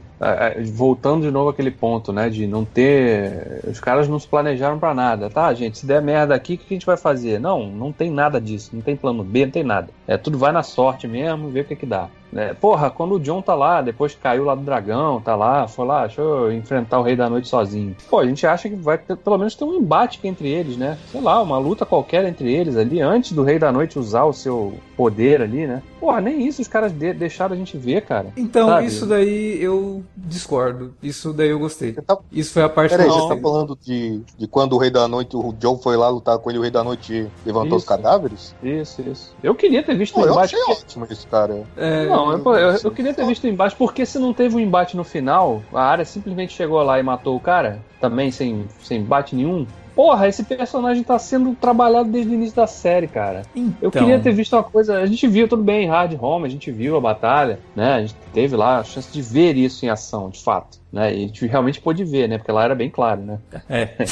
[0.70, 3.62] voltando de novo aquele ponto, né, de não ter.
[3.66, 5.30] Os caras não se planejaram para nada.
[5.30, 7.40] Tá, gente, se der merda aqui, o que a gente vai fazer?
[7.40, 9.88] Não, não tem nada disso, não tem plano B, não tem nada.
[10.06, 12.10] É, tudo vai na sorte mesmo, ver o que que dá.
[12.34, 15.86] É, porra, quando o John tá lá, depois caiu lá do dragão, tá lá, foi
[15.86, 17.94] lá, deixa eu enfrentar o Rei da Noite sozinho.
[18.08, 20.96] Pô, a gente acha que vai ter, pelo menos ter um embate entre eles, né?
[21.10, 24.32] Sei lá, uma luta qualquer entre eles ali, antes do Rei da Noite usar o
[24.32, 25.82] seu poder ali, né?
[25.98, 28.32] Porra, nem isso os caras de deixaram a gente ver, cara.
[28.36, 28.86] Então, sabe?
[28.86, 30.94] isso daí eu discordo.
[31.02, 31.92] Isso daí eu gostei.
[31.92, 32.18] Tá...
[32.30, 35.36] Isso foi a parte Peraí, você tá falando de, de quando o Rei da Noite,
[35.36, 37.78] o John foi lá lutar com ele, o Rei da Noite levantou isso.
[37.78, 38.54] os cadáveres?
[38.62, 39.34] Isso, isso.
[39.42, 40.54] Eu queria ter visto Pô, o embate.
[40.54, 40.82] Eu achei porque...
[40.84, 41.62] ótimo esse cara.
[41.76, 42.06] É...
[42.06, 44.96] Não, eu, eu, eu, queria ter visto o embate, porque se não teve um embate
[44.96, 49.34] no final, a área simplesmente chegou lá e matou o cara, também sem, sem embate
[49.34, 49.66] nenhum.
[49.94, 53.42] Porra, esse personagem tá sendo trabalhado desde o início da série, cara.
[53.54, 53.76] Então...
[53.80, 54.98] Eu queria ter visto uma coisa.
[54.98, 57.94] A gente viu tudo bem em Hard Home, a gente viu a batalha, né?
[57.94, 60.81] A gente teve lá a chance de ver isso em ação, de fato.
[60.92, 61.14] Né?
[61.14, 62.36] E a gente realmente pôde ver, né?
[62.36, 63.38] Porque lá era bem claro, né?
[63.68, 63.88] É.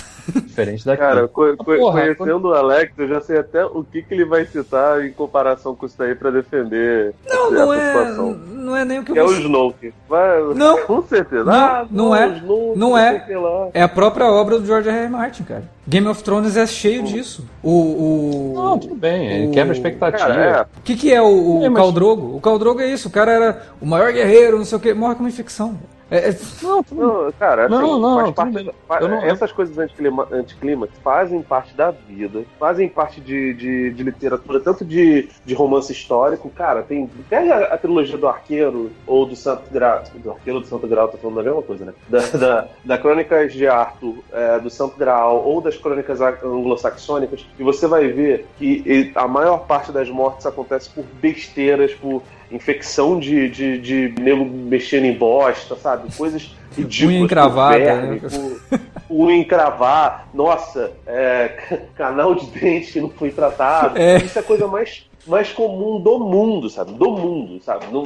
[0.46, 1.02] Diferente daqui.
[1.02, 2.44] Cara, co co porra, conhecendo quando...
[2.46, 5.84] o Alex, eu já sei até o que, que ele vai citar em comparação com
[5.84, 8.32] isso daí pra defender não, não é, situação.
[8.32, 9.92] Não é nem o que, que eu É o Snoke.
[10.08, 10.80] Vai, não.
[10.86, 11.44] Com certeza.
[11.44, 12.28] Não, ah, não, não é.
[12.38, 13.70] Snoke, não é.
[13.74, 15.00] É a própria obra do George R.
[15.00, 15.08] R.
[15.10, 15.64] Martin, cara.
[15.86, 17.44] Game of Thrones é cheio disso.
[17.62, 19.50] O, o, não, tudo bem, ele o...
[19.50, 20.30] quebra a expectativa.
[20.30, 20.66] O é.
[20.84, 21.82] que, que é o, o é, mas...
[21.82, 22.36] Caldrogo?
[22.36, 25.16] O Caldrogo é isso, o cara era o maior guerreiro, não sei o que, morre
[25.16, 25.78] com uma infecção.
[26.10, 31.40] É, é, não, não, cara, assim, não, não, parte, faz, não, essas coisas anticlimax fazem
[31.40, 36.82] parte da vida, fazem parte de, de, de, literatura, tanto de, de romance histórico, cara,
[36.82, 37.08] tem.
[37.28, 40.02] Pega a, a trilogia do Arqueiro ou do Santo Grau.
[40.16, 41.92] Do Arqueiro ou do Santo Grau, tô falando da mesma coisa, né?
[42.08, 47.62] Da, da, da Crônicas de Arthur, é, do Santo Grau ou das Crônicas anglo-saxônicas, e
[47.62, 53.48] você vai ver que a maior parte das mortes acontece por besteiras, por infecção de,
[53.48, 56.14] de, de nego mexendo em bosta, sabe?
[56.16, 57.14] Coisas ridículas.
[57.14, 57.78] Unha encravada.
[57.78, 58.80] Verme, né?
[59.10, 63.98] Unha encravar, nossa, é, canal de dente que não foi tratado.
[63.98, 64.18] É.
[64.18, 66.92] Isso é a coisa mais mais comum do mundo, sabe?
[66.92, 67.86] Do mundo, sabe?
[67.92, 68.04] Não,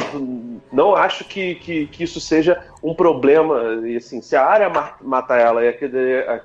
[0.72, 3.86] não acho que, que, que isso seja um problema.
[3.86, 5.94] E assim, se a área mata ela e aquilo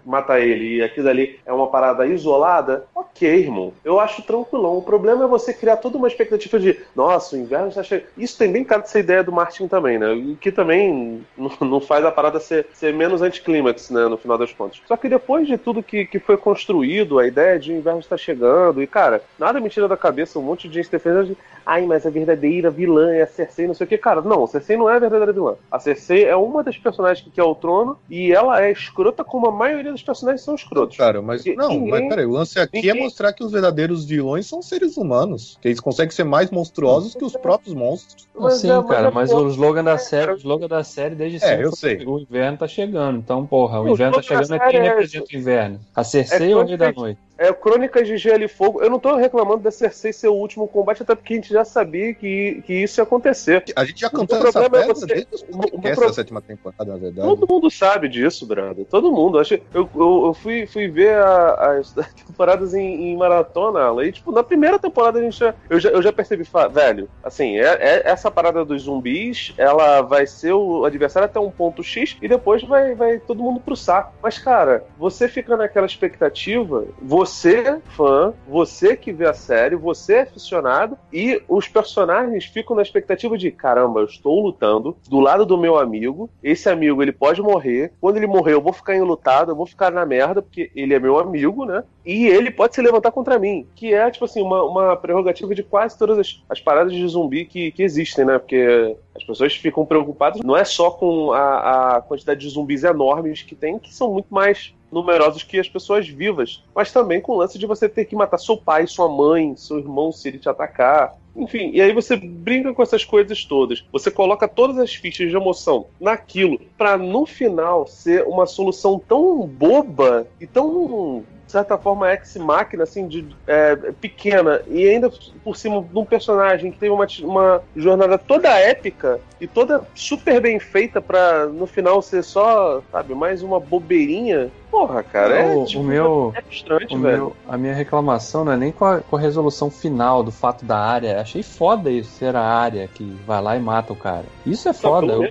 [0.05, 3.73] mata ele e aquilo ali é uma parada isolada, ok, irmão.
[3.83, 4.77] Eu acho tranquilão.
[4.77, 8.07] O problema é você criar toda uma expectativa de, nossa, o inverno está chegando.
[8.17, 10.35] Isso tem bem cara dessa ideia do Martin também, né?
[10.39, 11.25] Que também
[11.59, 14.07] não faz a parada ser, ser menos anticlímax, né?
[14.07, 14.81] No final das contas.
[14.87, 18.17] Só que depois de tudo que, que foi construído, a ideia de o inverno está
[18.17, 21.35] chegando, e cara, nada me tira da cabeça um monte de gente defendendo
[21.69, 23.97] ai, mas a verdadeira vilã é a Cersei, não sei o que.
[23.97, 25.53] Cara, não, a Cersei não é a verdadeira vilã.
[25.71, 29.47] A Cersei é uma das personagens que quer o trono e ela é escrota como
[29.47, 30.97] a maioria dos personagens são escrotos.
[30.97, 33.51] Cara, mas não, ninguém, mas peraí, o lance aqui é ninguém, é mostrar que os
[33.51, 35.59] verdadeiros vilões são seres humanos.
[35.61, 38.27] Que eles conseguem ser mais monstruosos que os próprios monstros.
[38.35, 41.39] Mas Sim, é, cara, mas, o slogan da série, o slogan da série desde é,
[41.39, 42.03] sempre eu sei.
[42.03, 43.19] o inverno tá chegando.
[43.19, 45.79] Então, porra, o, o inverno tá chegando é quem representa o inverno?
[45.95, 47.28] A Cersei é ou o Rei da Noite?
[47.39, 48.81] É, Crônicas de Gelo e Fogo.
[48.81, 51.63] Eu não tô reclamando da Cersei ser o último combate, até porque a gente já
[51.63, 53.63] sabia que, que isso ia acontecer.
[53.77, 55.05] A gente já cantou essa pedra é você...
[55.05, 55.95] desde o pro...
[55.95, 57.25] da sétima temporada, na verdade.
[57.25, 58.85] Todo mundo sabe disso, brother.
[58.85, 59.39] Todo mundo.
[59.39, 59.89] Eu, eu,
[60.25, 61.93] eu fui, fui ver a, as
[62.27, 66.01] temporadas em, em maratona, e tipo, na primeira temporada a gente já, eu, já, eu
[66.01, 71.25] já percebi, velho, assim, é, é, essa parada dos zumbis, ela vai ser o adversário
[71.25, 74.13] até um ponto X e depois vai, vai todo mundo pro saco.
[74.21, 80.15] Mas, cara, você fica naquela expectativa, você você, fã, você que vê a série, você
[80.15, 85.45] é aficionado, e os personagens ficam na expectativa de: caramba, eu estou lutando do lado
[85.45, 89.51] do meu amigo, esse amigo ele pode morrer, quando ele morrer eu vou ficar enlutado,
[89.51, 91.83] eu vou ficar na merda, porque ele é meu amigo, né?
[92.03, 95.61] E ele pode se levantar contra mim, que é, tipo assim, uma, uma prerrogativa de
[95.61, 98.39] quase todas as, as paradas de zumbi que, que existem, né?
[98.39, 103.43] Porque as pessoas ficam preocupadas não é só com a, a quantidade de zumbis enormes
[103.43, 107.37] que tem, que são muito mais numerosos que as pessoas vivas, mas também com o
[107.37, 110.49] lance de você ter que matar seu pai, sua mãe, seu irmão se ele te
[110.49, 111.17] atacar.
[111.35, 113.85] Enfim, e aí você brinca com essas coisas todas.
[113.91, 119.45] Você coloca todas as fichas de emoção naquilo, para no final ser uma solução tão
[119.45, 125.11] boba e tão de certa forma, ex-máquina, assim, de, é, pequena, e ainda
[125.43, 130.39] por cima de um personagem que teve uma, uma jornada toda épica e toda super
[130.39, 134.51] bem feita pra no final ser só, sabe, mais uma bobeirinha.
[134.69, 137.17] Porra, cara, é, o, tipo, o meu, é frustrante, o velho.
[137.17, 140.63] Meu, a minha reclamação não é nem com a, com a, resolução final do fato
[140.63, 141.19] da área.
[141.19, 144.25] Achei foda isso, ser a área que vai lá e mata o cara.
[144.45, 145.07] Isso é foda.
[145.07, 145.23] Não,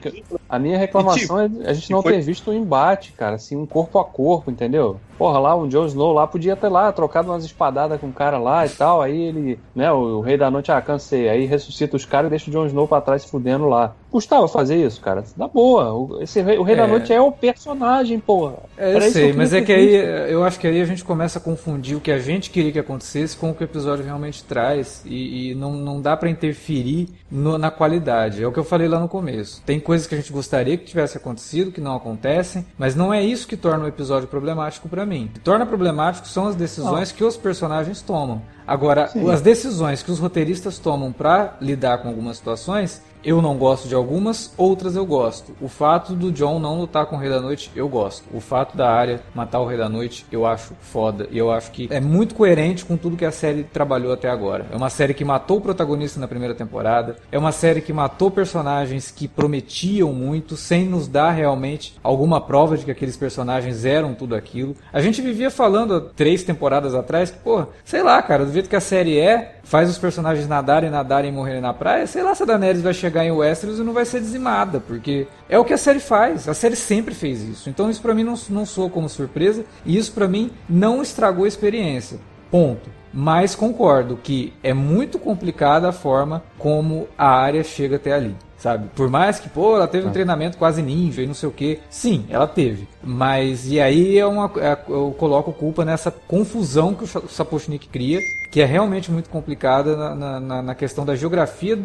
[0.48, 2.14] a minha reclamação tipo, é a gente não foi...
[2.14, 4.98] ter visto o um embate, cara, assim, um corpo a corpo, entendeu?
[5.18, 8.38] Porra, lá o Jon Snow lá podia ter lá trocado umas espadadas com o cara
[8.38, 9.02] lá e tal.
[9.02, 11.28] Aí ele, né, o, o Rei da Noite, ah, cansei.
[11.28, 13.94] Aí ressuscita os caras e deixa o Jon Snow pra trás se fudendo lá.
[14.10, 15.22] Custava fazer isso, cara.
[15.36, 15.92] Na boa.
[15.92, 16.78] O, esse rei, o Rei é.
[16.78, 18.56] da Noite é o personagem, porra.
[18.76, 19.94] É, eu sei, mas é que aí
[20.30, 22.78] eu acho que aí a gente começa a confundir o que a gente queria que
[22.78, 25.02] acontecesse com o que o episódio realmente traz.
[25.04, 28.42] E, e não, não dá para interferir no, na qualidade.
[28.42, 29.62] É o que eu falei lá no começo.
[29.64, 33.22] Tem coisas que a gente gostaria que tivesse acontecido, que não acontecem, mas não é
[33.22, 35.26] isso que torna o episódio problemático para mim.
[35.26, 38.42] O que torna problemático são as decisões que os personagens tomam.
[38.66, 39.30] Agora, Sim.
[39.30, 43.94] as decisões que os roteiristas tomam para lidar com algumas situações eu não gosto de
[43.94, 45.54] algumas, outras eu gosto.
[45.60, 48.24] O fato do John não lutar com o Rei da Noite, eu gosto.
[48.32, 51.28] O fato da área matar o Rei da Noite, eu acho foda.
[51.30, 54.66] E eu acho que é muito coerente com tudo que a série trabalhou até agora.
[54.72, 57.16] É uma série que matou o protagonista na primeira temporada.
[57.30, 62.76] É uma série que matou personagens que prometiam muito, sem nos dar realmente alguma prova
[62.76, 64.74] de que aqueles personagens eram tudo aquilo.
[64.92, 68.76] A gente vivia falando três temporadas atrás que, pô, sei lá, cara, do jeito que
[68.76, 72.42] a série é, faz os personagens nadarem, nadarem e morrerem na praia, sei lá se
[72.42, 75.74] a Daenerys vai chegar em Westeros e não vai ser dizimada, porque é o que
[75.74, 76.48] a série faz.
[76.48, 77.68] A série sempre fez isso.
[77.68, 81.44] Então isso para mim não, não soa como surpresa e isso para mim não estragou
[81.44, 82.18] a experiência.
[82.50, 82.88] Ponto.
[83.12, 88.90] Mas concordo que é muito complicada a forma como a área chega até ali sabe?
[88.94, 90.12] Por mais que, pô, ela teve um ah.
[90.12, 91.78] treinamento quase ninja e não sei o que.
[91.88, 92.88] Sim, ela teve.
[93.02, 98.18] Mas, e aí é uma, é, eu coloco culpa nessa confusão que o Sapochnik cria,
[98.50, 101.78] que é realmente muito complicada na, na, na questão da geografia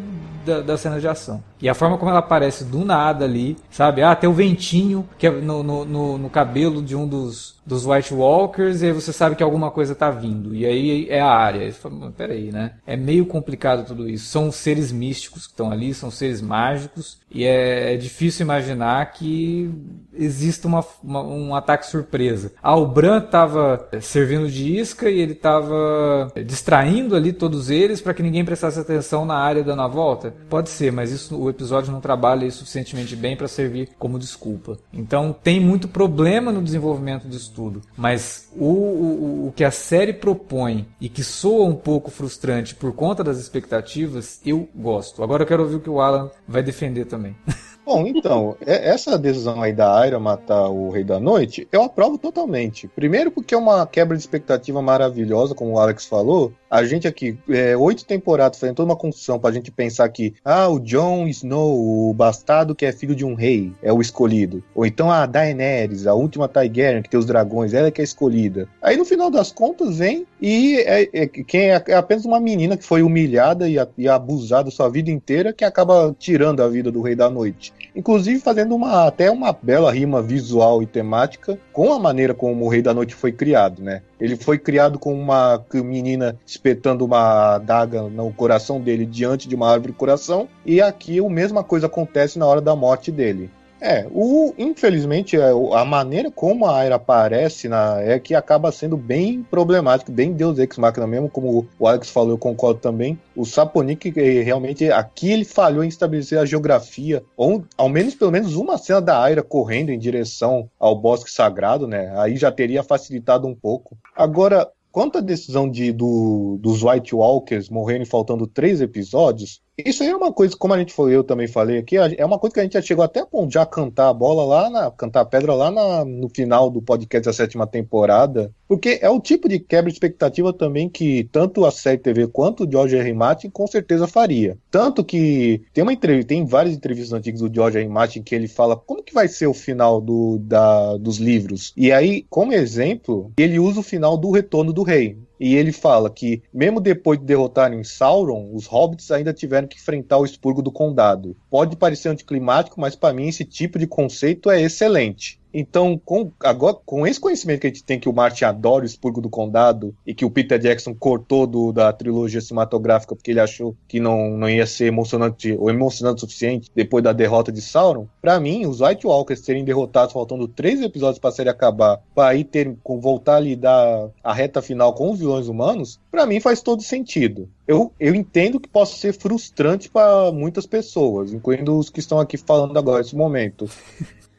[0.45, 1.43] da, da cena de ação.
[1.61, 4.03] E a forma como ela aparece do nada ali, sabe?
[4.03, 7.85] Ah, tem o ventinho que é no, no, no, no cabelo de um dos, dos
[7.85, 10.53] White Walkers, e aí você sabe que alguma coisa tá vindo.
[10.53, 11.71] E aí é a área.
[11.71, 12.73] Fala, peraí, né?
[12.85, 14.25] É meio complicado tudo isso.
[14.25, 19.71] São seres místicos que estão ali, são seres mágicos, e é, é difícil imaginar que
[20.13, 22.51] exista uma, uma, um ataque surpresa.
[22.61, 28.13] Ah, o Bran tava servindo de isca e ele tava distraindo ali todos eles para
[28.13, 30.35] que ninguém prestasse atenção na área dando a volta?
[30.47, 34.77] Pode ser, mas isso o episódio não trabalha isso suficientemente bem para servir como desculpa.
[34.93, 37.81] Então tem muito problema no desenvolvimento disso tudo.
[37.97, 42.93] Mas o, o, o que a série propõe e que soa um pouco frustrante por
[42.93, 45.23] conta das expectativas, eu gosto.
[45.23, 47.35] Agora eu quero ouvir o que o Alan vai defender também.
[47.85, 52.17] Bom, então, é, essa decisão aí da Aira matar o Rei da Noite, eu aprovo
[52.17, 52.87] totalmente.
[52.87, 56.53] Primeiro porque é uma quebra de expectativa maravilhosa, como o Alex falou.
[56.71, 60.67] A gente aqui, é, oito temporadas, fazendo toda uma construção pra gente pensar que, ah,
[60.69, 64.63] o Jon Snow, o bastardo que é filho de um rei, é o escolhido.
[64.73, 68.03] Ou então a Daenerys, a última Targaryen, que tem os dragões, ela é que é
[68.03, 68.67] escolhida.
[68.81, 72.75] Aí no final das contas vem e é, é quem é, é, apenas uma menina
[72.75, 77.01] que foi humilhada e, e abusada sua vida inteira que acaba tirando a vida do
[77.01, 77.72] Rei da Noite.
[77.95, 82.69] Inclusive fazendo uma até uma bela rima visual e temática com a maneira como o
[82.69, 84.01] Rei da Noite foi criado, né?
[84.19, 89.71] Ele foi criado com uma menina espetando uma adaga no coração dele diante de uma
[89.71, 93.49] árvore coração, e aqui a mesma coisa acontece na hora da morte dele.
[93.85, 98.95] É, o, infelizmente, é, a maneira como a Aira aparece na, é que acaba sendo
[98.95, 103.19] bem problemático, bem Deus Ex Machina mesmo, como o Alex falou, eu concordo também.
[103.35, 104.09] O Saponik,
[104.41, 109.01] realmente, aqui ele falhou em estabelecer a geografia, ou ao menos, pelo menos, uma cena
[109.01, 112.13] da Aira correndo em direção ao bosque sagrado, né?
[112.15, 113.97] Aí já teria facilitado um pouco.
[114.15, 120.09] Agora, quanto à decisão de, do, dos White Walkers morrerem faltando três episódios, isso aí
[120.09, 122.59] é uma coisa, como a gente foi, eu também falei aqui, é uma coisa que
[122.59, 125.53] a gente já chegou até a já cantar a bola lá, na, cantar a pedra
[125.55, 129.89] lá na, no final do podcast da sétima temporada, porque é o tipo de quebra
[129.89, 133.13] de expectativa também que tanto a série TV quanto o George R.
[133.13, 134.57] Martin com certeza faria.
[134.69, 137.87] Tanto que tem uma entrevista, tem várias entrevistas antigas do George R.
[137.87, 141.73] Martin que ele fala como que vai ser o final do, da, dos livros.
[141.75, 145.17] E aí, como exemplo, ele usa o final do Retorno do Rei.
[145.45, 150.17] E ele fala que, mesmo depois de derrotarem Sauron, os hobbits ainda tiveram que enfrentar
[150.17, 151.35] o expurgo do condado.
[151.49, 155.42] Pode parecer anticlimático, mas para mim esse tipo de conceito é excelente.
[155.53, 158.85] Então, com, agora, com esse conhecimento que a gente tem que o Martin adora o
[158.85, 163.39] Expurgo do Condado e que o Peter Jackson cortou do, da trilogia cinematográfica porque ele
[163.39, 167.61] achou que não, não ia ser emocionante ou emocionante o suficiente depois da derrota de
[167.61, 172.01] Sauron, para mim, os White Walkers terem derrotado faltando três episódios para a série acabar,
[172.15, 176.25] para aí ter, com, voltar ali dar a reta final com os vilões humanos, para
[176.25, 177.49] mim faz todo sentido.
[177.67, 182.37] Eu, eu entendo que possa ser frustrante para muitas pessoas, incluindo os que estão aqui
[182.37, 183.69] falando agora nesse momento.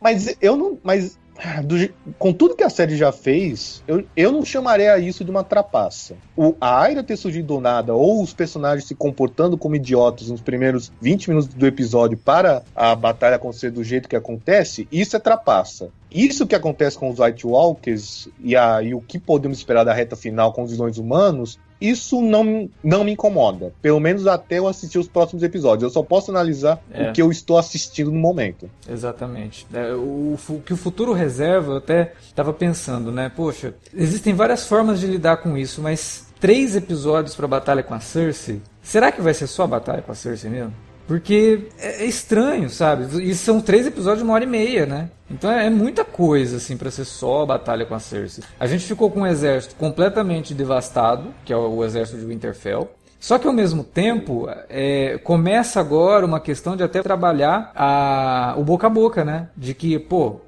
[0.05, 0.79] Mas eu não.
[0.83, 1.19] Mas
[1.65, 1.77] do,
[2.19, 6.15] com tudo que a série já fez, eu, eu não chamaria isso de uma trapaça.
[6.37, 10.43] O, a Aira ter surgido do nada, ou os personagens se comportando como idiotas nos
[10.43, 15.19] primeiros 20 minutos do episódio para a batalha acontecer do jeito que acontece, isso é
[15.19, 15.89] trapaça.
[16.15, 19.93] Isso que acontece com os White Walkers e, a, e o que podemos esperar da
[19.93, 23.73] reta final com os vilões humanos isso não, não me incomoda.
[23.83, 25.83] Pelo menos até eu assistir os próximos episódios.
[25.83, 27.11] Eu só posso analisar é.
[27.11, 28.71] o que eu estou assistindo no momento.
[28.89, 29.67] Exatamente.
[29.73, 33.31] É, o, o que o futuro reserva, eu até estava pensando, né?
[33.35, 37.95] Poxa, existem várias formas de lidar com isso, mas três episódios para a batalha com
[37.95, 38.63] a Cersei.
[38.83, 40.73] Será que vai ser só a batalha com a Cersei mesmo?
[41.07, 43.23] Porque é, é estranho, sabe?
[43.23, 45.11] E são três episódios de uma hora e meia, né?
[45.31, 48.45] Então é, é muita coisa, assim, para ser só a batalha com a Cersei.
[48.59, 52.91] A gente ficou com um exército completamente devastado, que é o exército de Winterfell.
[53.19, 58.63] Só que ao mesmo tempo, é, começa agora uma questão de até trabalhar a, o
[58.63, 59.49] boca a boca, né?
[59.57, 60.41] De que, pô,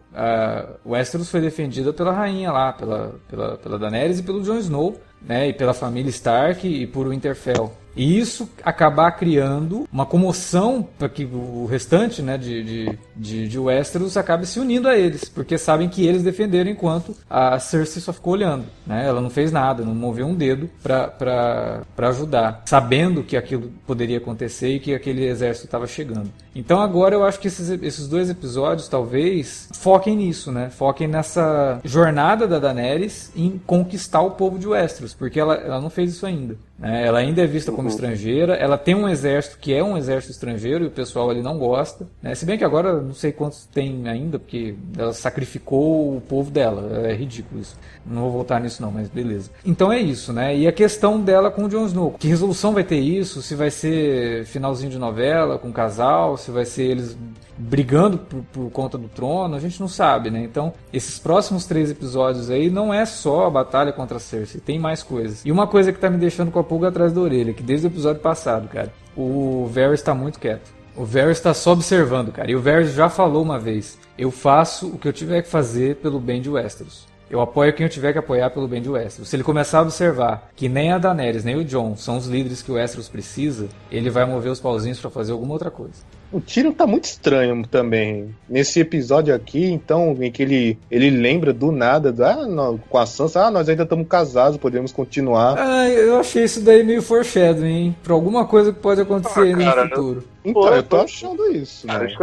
[0.85, 5.01] o Westeros foi defendida pela rainha lá, pela, pela, pela Daenerys e pelo Jon Snow,
[5.23, 5.49] né?
[5.49, 7.73] E pela família Stark e por Winterfell.
[7.97, 13.59] E isso acabar criando uma comoção para que o restante né, de, de, de, de
[13.59, 18.13] Westeros acabe se unindo a eles, porque sabem que eles defenderam enquanto a Cersei só
[18.13, 18.67] ficou olhando.
[18.87, 19.07] Né?
[19.07, 24.75] Ela não fez nada, não moveu um dedo para ajudar, sabendo que aquilo poderia acontecer
[24.75, 26.31] e que aquele exército estava chegando.
[26.55, 30.71] Então agora eu acho que esses, esses dois episódios talvez foquem nisso, né?
[30.71, 35.91] Foquem nessa jornada da Daenerys em conquistar o povo de Westeros, porque ela, ela não
[35.91, 36.57] fez isso ainda.
[36.79, 37.07] Né?
[37.07, 37.95] Ela ainda é vista como uhum.
[37.95, 41.59] estrangeira, ela tem um exército que é um exército estrangeiro e o pessoal ali não
[41.59, 42.07] gosta.
[42.23, 42.35] Né?
[42.35, 47.09] Se bem que agora não sei quantos tem ainda, porque ela sacrificou o povo dela.
[47.09, 47.77] É ridículo isso.
[48.05, 49.51] Não vou voltar nisso não, mas beleza.
[49.65, 50.57] Então é isso, né?
[50.57, 52.15] E a questão dela com o Jon Snow.
[52.19, 53.43] Que resolução vai ter isso?
[53.43, 56.37] Se vai ser finalzinho de novela com o casal?
[56.37, 57.17] Se vai ser eles
[57.59, 60.43] brigando por, por, conta do trono, a gente não sabe, né?
[60.43, 64.79] Então, esses próximos três episódios aí não é só a batalha contra a Cersei, tem
[64.79, 65.45] mais coisas.
[65.45, 67.87] E uma coisa que tá me deixando com a pulga atrás da orelha, que desde
[67.87, 70.75] o episódio passado, cara, o Varys tá muito quieto.
[70.95, 72.51] O Varys está só observando, cara.
[72.51, 75.97] E o Varys já falou uma vez: eu faço o que eu tiver que fazer
[75.97, 77.07] pelo bem de Westeros.
[77.29, 79.29] Eu apoio quem eu tiver que apoiar pelo bem de Westeros.
[79.29, 82.63] Se ele começar a observar que nem a Daenerys nem o Jon são os líderes
[82.63, 86.05] que o Westeros precisa, ele vai mover os pauzinhos para fazer alguma outra coisa.
[86.33, 88.35] O Tyrion tá muito estranho também.
[88.49, 93.07] Nesse episódio aqui, então, em que ele, ele lembra do nada, ah, não, com a
[93.07, 95.57] Sansa, ah, nós ainda estamos casados, podemos continuar.
[95.59, 97.97] Ah, eu achei isso daí meio foreshadowing, hein?
[98.03, 100.25] Pra alguma coisa que pode acontecer ah, cara, no futuro.
[100.45, 101.87] Então, Pô, eu tô achando isso.
[101.87, 102.15] Né?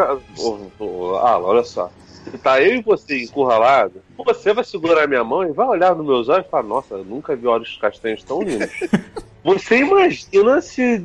[1.22, 1.90] Ah, olha só.
[2.42, 6.30] Tá eu e você encurralado, você vai segurar minha mão e vai olhar nos meus
[6.30, 8.70] olhos e falar, nossa, eu nunca vi olhos castanhos tão lindos.
[9.44, 11.04] Você imagina se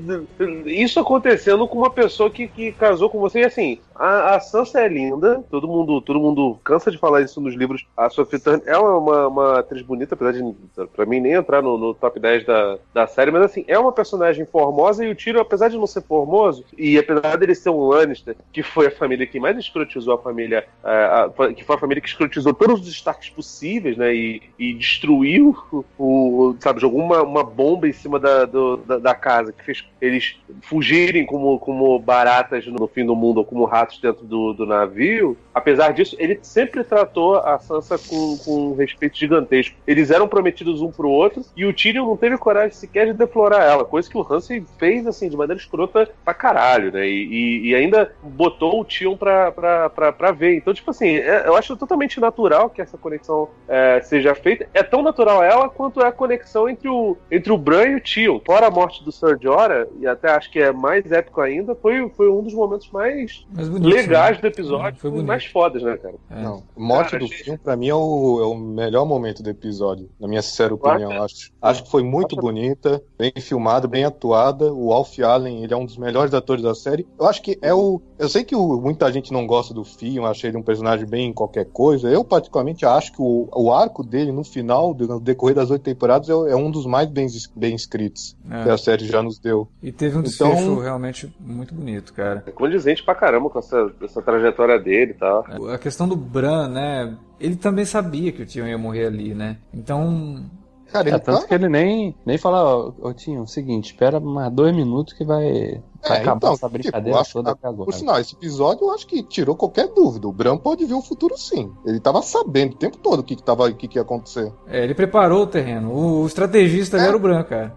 [0.65, 4.81] isso acontecendo com uma pessoa que, que casou com você e assim, a, a Sansa
[4.81, 7.85] é linda, todo mundo, todo mundo cansa de falar isso nos livros.
[7.97, 10.55] A Sophie Turner, é uma, uma atriz bonita, apesar de,
[10.95, 13.91] pra mim, nem entrar no, no top 10 da, da série, mas assim, é uma
[13.91, 17.89] personagem formosa e o Tyrion, apesar de não ser formoso, e apesar dele ser um
[17.89, 21.79] Lannister, que foi a família que mais escrotizou a família, a, a, que foi a
[21.81, 25.57] família que escrotizou todos os destaques possíveis, né, e, e destruiu
[25.99, 29.85] o, sabe, jogou uma, uma bomba em cima da, do, da, da, casa, que fez
[30.01, 34.67] eles fugirem como, como baratas no fim do mundo, ou como ratos dentro do, do
[34.67, 39.77] navio, apesar disso, ele sempre tratou a Sansa com, com um respeito gigantesco.
[39.87, 43.63] Eles eram prometidos um pro outro, e o Tyrion não teve coragem sequer de deflorar
[43.63, 47.69] ela, coisa que o Hansen fez, assim, de maneira escrota pra caralho, né, e, e,
[47.69, 50.57] e ainda botou o Tyrion pra, pra, pra, pra ver.
[50.57, 54.69] Então, tipo assim, é, eu acho totalmente natural que essa conexão é, seja feita.
[54.75, 58.01] É tão natural ela quanto é a conexão entre o, entre o Bran e o
[58.01, 58.43] Tio.
[58.45, 62.09] Fora a morte do Sir Jorah, e até acho que é mais épico ainda, foi,
[62.11, 64.43] foi um dos momentos mais, mais bonito, legais né?
[64.43, 66.15] do episódio, foi mais fodas, né, cara?
[66.31, 66.43] É.
[66.43, 67.45] Não, morte cara, do achei...
[67.45, 71.11] filme, pra mim, é o, é o melhor momento do episódio, na minha sincera opinião.
[71.13, 72.41] Acho, acho, acho que foi muito acho...
[72.41, 74.73] bonita, bem filmada, bem atuada.
[74.73, 77.07] O Alf Allen, ele é um dos melhores atores da série.
[77.19, 78.01] Eu acho que é o.
[78.19, 81.33] Eu sei que o, muita gente não gosta do filme, achei ele um personagem bem
[81.33, 82.09] qualquer coisa.
[82.09, 86.29] Eu, particularmente, acho que o, o arco dele no final, no decorrer das oito temporadas,
[86.29, 88.65] é, é um dos mais bem, bem escritos é.
[88.65, 89.69] que a série já nos deu.
[89.83, 92.43] E teve um então, desfecho realmente muito bonito, cara.
[92.47, 95.47] É condizente pra caramba com essa, essa trajetória dele e tal.
[95.49, 97.17] É, a questão do Bran, né?
[97.39, 99.59] Ele também sabia que o Tion ia morrer ali, né?
[99.73, 100.45] Então,
[100.93, 101.47] Cara, é, tanto tá...
[101.47, 105.25] que ele nem, nem fala, ó, oh, Tinho, o seguinte, espera mais dois minutos que
[105.25, 107.85] vai é, acabar então, essa tipo, brincadeira tipo, toda aqui agora.
[107.85, 110.29] Por sinal, esse episódio eu acho que tirou qualquer dúvida.
[110.29, 111.73] O Bran pode ver o futuro sim.
[111.85, 114.53] Ele tava sabendo o tempo todo o que, que, tava, o que, que ia acontecer.
[114.67, 115.91] É, ele preparou o terreno.
[115.91, 117.07] O, o estrategista é.
[117.07, 117.75] era o Bran, cara.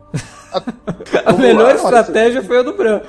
[0.54, 3.02] A, a melhor estratégia foi a do Bran.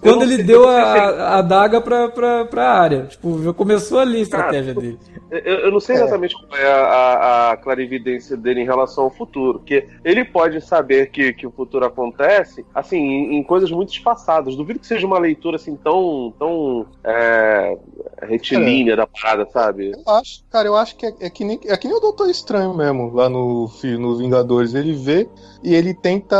[0.00, 3.06] Quando ele deu a, a daga pra, pra, pra área.
[3.06, 4.98] Tipo, começou ali a estratégia Cara, dele.
[5.30, 6.46] Eu, eu, não sei exatamente é.
[6.46, 9.58] qual é a, a, clarividência dele em relação ao futuro.
[9.58, 14.54] Porque ele pode saber que, que o futuro acontece, assim, em, em coisas muito espaçadas.
[14.54, 17.78] Duvido que seja uma leitura assim tão, tão é,
[18.24, 18.96] retilínea é.
[18.96, 19.92] da parada, sabe?
[19.92, 22.28] Eu acho, cara, eu acho que é, é, que, nem, é que nem o Doutor
[22.28, 24.74] Estranho mesmo, lá no, no Vingadores.
[24.74, 25.28] Ele vê
[25.62, 26.36] e ele tenta.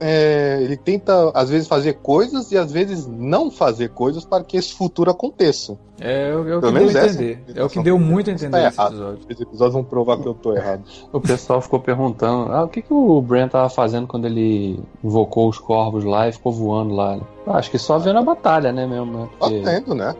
[0.00, 4.56] É, ele tenta, às vezes, fazer coisas e às vezes não fazer coisas para que
[4.56, 5.78] esse futuro aconteça.
[6.00, 7.44] É, é o que deu a entender.
[7.54, 9.20] É o que deu muito a entender nesse episódio.
[9.28, 10.82] Esses episódios vão provar que eu tô errado.
[11.12, 15.48] o pessoal ficou perguntando: ah, o que, que o Brent tava fazendo quando ele invocou
[15.48, 17.20] os corvos lá e ficou voando lá?
[17.46, 19.18] Ah, acho que só vendo a batalha, né, mesmo?
[19.18, 19.28] Né?
[19.38, 19.60] Porque...
[19.60, 20.14] Batendo, né?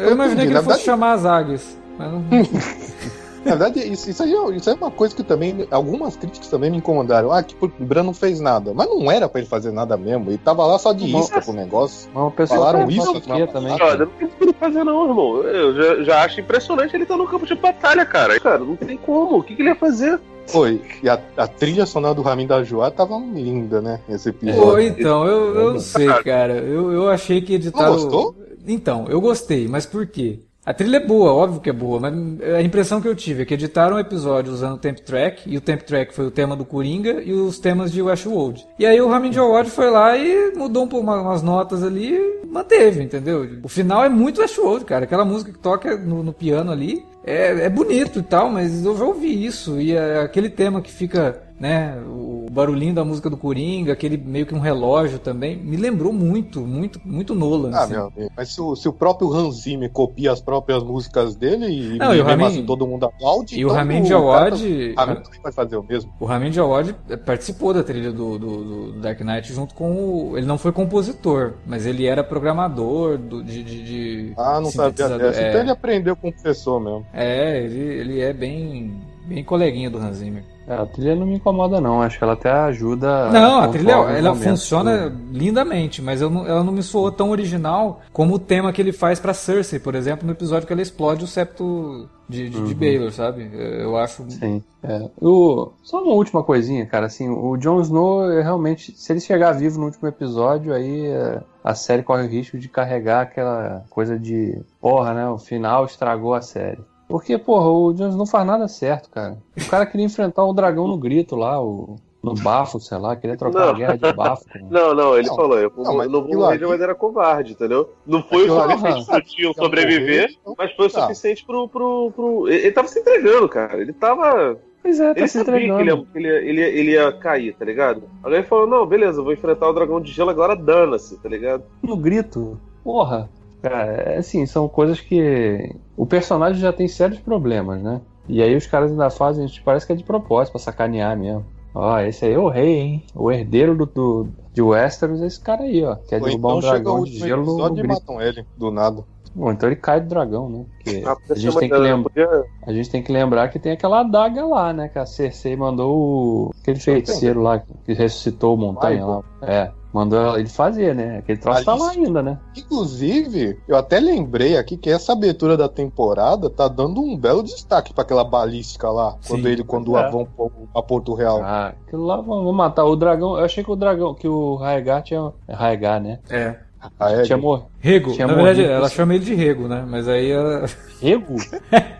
[0.00, 1.78] Eu imaginei que ele fosse chamar as águias.
[1.98, 2.24] Mas não...
[3.46, 5.66] Na verdade, isso, isso, aí, é, isso é uma coisa que também.
[5.70, 7.30] Algumas críticas também me incomodaram.
[7.32, 8.72] Ah, que o Bran não fez nada.
[8.74, 10.30] Mas não era pra ele fazer nada mesmo.
[10.30, 12.10] Ele tava lá só de isca pro negócio.
[12.12, 13.78] Mas uma pessoa Falaram isso aqui também.
[13.78, 15.42] Cara, não tem que fazer, não, irmão.
[15.42, 18.38] Eu já, já acho impressionante ele tá no campo de batalha, cara.
[18.40, 19.38] Cara, não tem como.
[19.38, 20.20] O que, que ele ia fazer?
[20.46, 20.80] Foi.
[21.02, 24.00] E a, a, trilha sonora do Ramin da Joá tava linda, né?
[24.08, 24.62] Esse episódio.
[24.62, 26.54] Pô, então, eu, eu não sei, cara.
[26.54, 27.94] Eu, eu achei que editaram.
[27.94, 28.36] Não gostou?
[28.66, 30.40] Então, eu gostei, mas por quê?
[30.66, 32.12] A trilha é boa, óbvio que é boa, mas
[32.56, 35.56] a impressão que eu tive é que editaram o episódio usando o temp track, e
[35.56, 38.66] o temp track foi o tema do Coringa e os temas de Westworld.
[38.76, 42.46] E aí o Ramin Djawad foi lá e mudou um pouco umas notas ali e
[42.48, 43.48] manteve, entendeu?
[43.62, 45.04] O final é muito Westworld, cara.
[45.04, 48.96] Aquela música que toca no, no piano ali é, é bonito e tal, mas eu
[48.96, 49.80] já ouvi isso.
[49.80, 51.96] E é aquele tema que fica né?
[52.06, 56.60] O barulhinho da música do Coringa, aquele meio que um relógio também, me lembrou muito,
[56.60, 57.70] muito, muito Nolan.
[57.72, 57.92] Ah, assim.
[57.92, 61.66] meu amigo, mas se o, se o próprio Hans Zimmer copia as próprias músicas dele
[61.66, 65.14] e, Não, e Ramin, assim, todo mundo aplaude, e o então Ramin Djawad, o Ramin
[65.22, 66.12] também vai fazer o mesmo.
[66.20, 70.46] O Ramin Djawad participou da trilha do, do, do, Dark Knight junto com o, ele
[70.46, 75.40] não foi compositor, mas ele era programador do, de, de, de Ah, não sabia dessa.
[75.40, 77.06] É, então ele aprendeu com o professor mesmo.
[77.16, 80.44] É, ele, ele é bem bem coleguinha do Hans Zimmer.
[80.68, 82.02] É, a trilha não me incomoda, não.
[82.02, 83.30] Acho que ela até ajuda.
[83.30, 88.34] Não, a trilha ela funciona lindamente, mas não, ela não me soou tão original como
[88.34, 91.26] o tema que ele faz para Cersei, por exemplo, no episódio que ela explode o
[91.26, 92.64] septo de, de, uhum.
[92.64, 93.48] de Baylor, sabe?
[93.54, 94.28] Eu acho.
[94.28, 94.62] Sim.
[94.82, 95.08] É.
[95.20, 95.70] O...
[95.84, 97.06] Só uma última coisinha, cara.
[97.06, 101.76] Assim, o Jon Snow, realmente, se ele chegar vivo no último episódio, aí é, a
[101.76, 105.28] série corre o risco de carregar aquela coisa de porra, né?
[105.28, 106.80] O final estragou a série.
[107.08, 109.38] Porque, porra, o Jones não faz nada certo, cara.
[109.56, 113.36] O cara queria enfrentar o dragão no grito lá, o, no bafo, sei lá, queria
[113.36, 113.68] trocar não.
[113.68, 114.44] a guerra de bafo.
[114.68, 117.92] Não, não, ele não, falou, eu não, mas não vou morrer, mas era covarde, entendeu?
[118.04, 121.02] Não foi o suficiente pro tio sobreviver, mas foi o tá.
[121.02, 122.48] suficiente pro, pro, pro.
[122.48, 123.80] Ele tava se entregando, cara.
[123.80, 124.58] Ele tava.
[124.82, 126.06] Pois é, tá ele se entregando.
[126.06, 128.02] Que ele ia, ele, ia, ele, ia, cair, tá ligado?
[128.22, 131.62] Alguém falou, não, beleza, vou enfrentar o dragão de gelo, agora dana-se, tá ligado?
[131.82, 132.58] No grito.
[132.82, 133.30] Porra.
[133.68, 135.74] Cara, é assim, são coisas que.
[135.96, 138.00] O personagem já tem sérios problemas, né?
[138.28, 141.44] E aí os caras ainda fazem, parece que é de propósito, pra sacanear mesmo.
[141.74, 143.02] Ó, esse aí é o rei, hein?
[143.14, 145.96] O herdeiro do, do de Westeros é esse cara aí, ó.
[146.08, 147.94] Quer Ou derrubar então um chega o dragão de gelo no episódio e grito.
[147.94, 149.04] matam ele, do nada.
[149.34, 150.64] Bom, então ele cai do dragão, né?
[150.76, 153.72] Porque Ah, a, gente tem que lembra, podia- a gente tem que lembrar que tem
[153.72, 154.88] aquela adaga lá, né?
[154.88, 156.50] Que a Cersei mandou o...
[156.62, 159.22] aquele feiticeiro lá que ressuscitou o montanha lá.
[159.42, 161.18] É, mandou ele fazer, né?
[161.18, 162.38] Aquele troço tá lá ainda, né?
[162.54, 167.94] Inclusive, eu até lembrei aqui que essa abertura da temporada tá dando um belo destaque
[167.94, 169.28] pra aquela balística lá, Sim.
[169.28, 170.10] quando ele quando É.
[170.10, 170.28] vão
[170.72, 171.40] pra Porto Real.
[171.42, 173.38] Ah, aquilo lá vão, matar o dragão.
[173.38, 175.32] Eu achei que o dragão, que o Raegar tinha.
[175.48, 176.18] É Raegar, né?
[176.28, 176.56] É.
[177.00, 177.66] Ah, é, Tinha morrido.
[177.86, 178.12] Rego.
[178.12, 179.84] Tinha Na verdade, ela chama ele de Rego, né?
[179.88, 180.66] Mas aí ela-
[181.00, 181.36] Rego?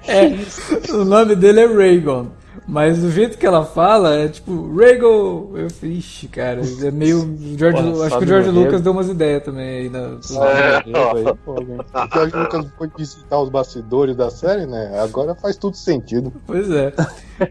[0.07, 2.27] É, o nome dele é Rhaegon.
[2.69, 5.53] Mas do jeito que ela fala, é tipo, Rhaegon!
[5.55, 7.37] Eu falei, ixi, cara, é meio.
[7.57, 8.83] George, Porra, acho que o George Lucas Rego?
[8.83, 9.89] deu umas ideias também aí.
[9.89, 10.83] Na, É.
[10.85, 11.81] Rego aí, pô, gente.
[11.81, 14.99] O George Lucas foi visitar os bastidores da série, né?
[15.01, 16.33] Agora faz tudo sentido.
[16.45, 16.93] Pois é.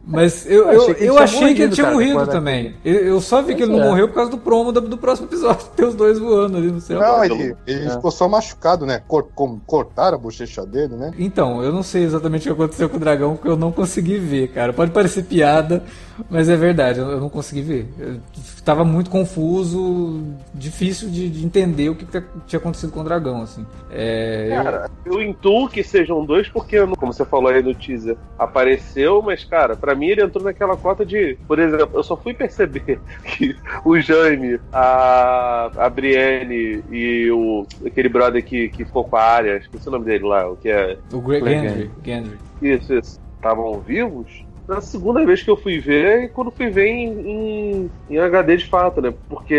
[0.05, 1.95] Mas eu, Eu eu, achei que ele eu tinha achei que ele morrido, tinha cara,
[1.95, 2.75] morrido quando- também.
[2.83, 3.88] Eu, eu só vi que ele não é.
[3.88, 5.67] morreu por causa do promo do, do próximo episódio.
[5.77, 6.99] Tem os dois voando ali no céu.
[6.99, 7.89] Não, ele, ele É.
[7.91, 9.01] ficou só machucado, né?
[9.07, 9.28] Cor-
[9.65, 11.11] cortaram a bochecha dele, né?
[11.17, 14.17] Então, eu não sei exatamente o que aconteceu com o dragão, porque eu não consegui
[14.17, 14.73] ver, cara.
[14.73, 15.84] Pode parecer piada,
[16.30, 17.88] mas é verdade, eu eu não consegui ver.
[17.99, 18.20] Eu
[18.63, 23.41] tava muito confuso, difícil de, de entender o que, que tinha acontecido com o dragão,
[23.41, 23.66] assim.
[23.91, 28.16] É, eu- Cara, eu intuo que sejam dois, porque, como você falou aí no teaser,
[28.38, 31.38] apareceu, mas, cara, pra mim ele entrou naquela cota de.
[31.47, 38.09] Por exemplo, eu só fui perceber que o Jaime, a, a Brienne e o aquele
[38.09, 40.97] brother que, que ficou com a área, esqueci o nome dele lá, o que é.
[41.11, 41.70] o Gre- Gendry.
[41.70, 42.38] Gendry, Gendry.
[42.61, 43.20] Isso, isso.
[43.38, 44.45] Estavam vivos.
[44.68, 48.57] Na segunda vez que eu fui ver, e quando fui ver em, em, em HD
[48.57, 49.13] de fato, né?
[49.30, 49.55] Porque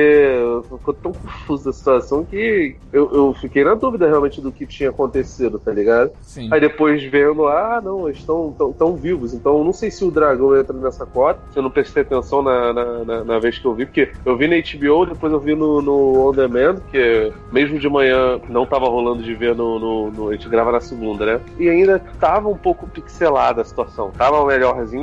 [0.69, 4.91] ficou tão confusa a situação que eu, eu fiquei na dúvida realmente do que tinha
[4.91, 6.11] acontecido, tá ligado?
[6.23, 6.49] Sim.
[6.53, 9.33] Aí depois vendo, ah, não, eles estão tão, tão vivos.
[9.33, 11.41] Então eu não sei se o dragão entra nessa cota.
[11.53, 14.37] Se eu não prestei atenção na, na, na- na vez que eu vi, porque eu
[14.37, 18.67] vi na HBO, depois eu vi no, no On Demand, que mesmo de manhã não
[18.67, 21.41] tava rolando de ver no, no, no- A gente grava na segunda, né?
[21.59, 24.11] E ainda tava um pouco pixelada a situação.
[24.11, 24.43] Tava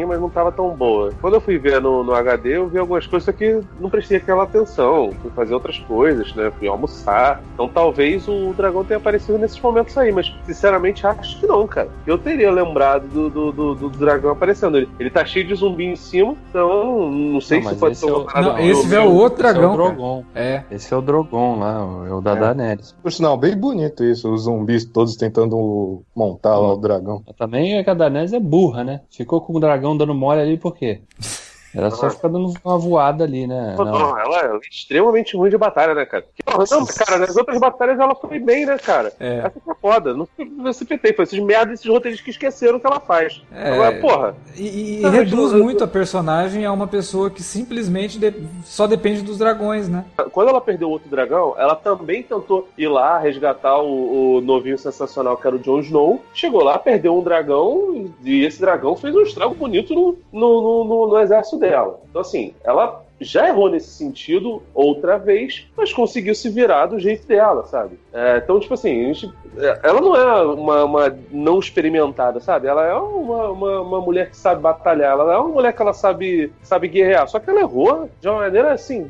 [0.05, 1.11] mas não tava tão boa.
[1.21, 4.43] Quando eu fui ver no, no HD, eu vi algumas coisas que não prestei aquela
[4.43, 5.11] atenção.
[5.21, 6.51] Fui fazer outras coisas, né?
[6.57, 7.41] Fui almoçar.
[7.53, 11.89] Então talvez o dragão tenha aparecido nesses momentos aí, mas sinceramente acho que não, cara.
[12.07, 14.77] Eu teria lembrado do, do, do- do dragão aparecendo.
[14.77, 18.09] Ele, ele tá cheio de zumbi em cima, então não sei Não, se pode ser
[18.09, 19.73] é o- Não, do- esse é o outro Esse é dragão.
[19.73, 19.75] o.
[19.77, 20.23] Drogon.
[20.33, 20.63] É.
[20.71, 22.39] Esse é o Drogon lá, o- é o da É.
[22.39, 22.95] Daenerys.
[23.01, 27.21] Por sinal, bem bonito isso, os zumbis todos tentando montar lá o dragão.
[27.37, 29.01] Também é que a Daenerys é burra, né?
[29.11, 31.01] Ficou com o dragão dando mole ali por quê?
[31.75, 33.75] Era só ficar dando uma voada ali, né?
[33.77, 34.17] Não, Não.
[34.19, 36.25] ela é extremamente ruim de batalha, né, cara?
[36.69, 39.11] Não, cara, nas outras batalhas ela foi bem, né, cara?
[39.19, 39.39] É.
[39.39, 40.13] Essa que é foda.
[40.13, 43.41] Não foi no CPT, foi esses merda esses roteiristas que esqueceram o que ela faz.
[43.51, 43.71] É.
[43.71, 48.19] Agora, porra, E, e- e Não, reduz muito a personagem a uma pessoa que simplesmente
[48.19, 50.05] de- só depende dos dragões, né?
[50.31, 54.77] quando ela perdeu o outro dragão, ela também tentou ir lá resgatar o, o novinho
[54.77, 56.23] sensacional que era o Jon Snow.
[56.33, 60.83] Chegou lá, perdeu um dragão e esse dragão fez um estrago bonito no, no, no-
[60.83, 62.01] no- no exército dela.
[62.09, 67.25] Então, assim, ela já errou nesse sentido outra vez, mas conseguiu se virar do jeito
[67.25, 67.97] dela, sabe?
[68.13, 72.67] É, então, tipo assim, gente- é, ela não é uma, uma não experimentada, sabe?
[72.67, 75.93] Ela é uma, uma, uma mulher que sabe batalhar, ela é uma mulher que ela
[75.93, 77.27] sabe, sabe guerrear.
[77.27, 79.07] Só que ela errou de uma maneira assim,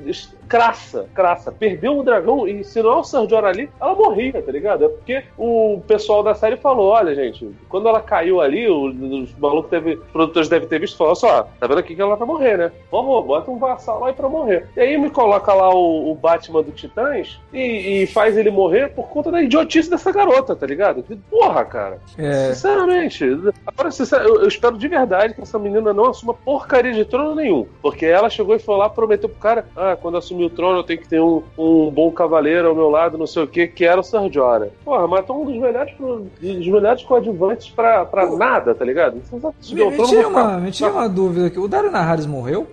[0.47, 1.51] crassa, crassa.
[1.51, 4.85] Perdeu o dragão e se não é o Jorah ali, ela morria, tá ligado?
[4.85, 9.69] É porque o pessoal da série falou: olha, gente, quando ela caiu ali, os malucos
[9.69, 12.27] teve, os produtores devem ter visto e falou: só, tá vendo aqui que ela vai
[12.27, 12.71] morrer, né?
[12.91, 14.67] Vamos, bota um vassal lá e pra morrer.
[14.75, 18.92] E aí me coloca lá o, o Batman do Titãs e, e faz ele morrer
[18.95, 21.03] por conta da idiotice dessa garota, tá ligado?
[21.03, 21.99] Que Porra, cara.
[22.17, 23.23] É, Sinceramente.
[23.65, 27.35] Agora, sincer- eu, eu espero de verdade que essa menina não assuma porcaria de trono
[27.35, 27.65] nenhum.
[27.81, 30.83] Porque ela chegou e foi lá, prometeu pro cara: ah, quando assumir o trono eu
[30.83, 33.85] tenho que ter um, um bom cavaleiro ao meu lado, não sei o que, que
[33.85, 34.67] era o Jorah.
[34.85, 39.21] Porra, matou um dos melhores, dos melhores coadjuvantes pra, pra nada, tá ligado?
[39.59, 41.59] Assumir me, o me tira uma, me tira uma dúvida aqui.
[41.59, 42.67] O Dario Naharis morreu?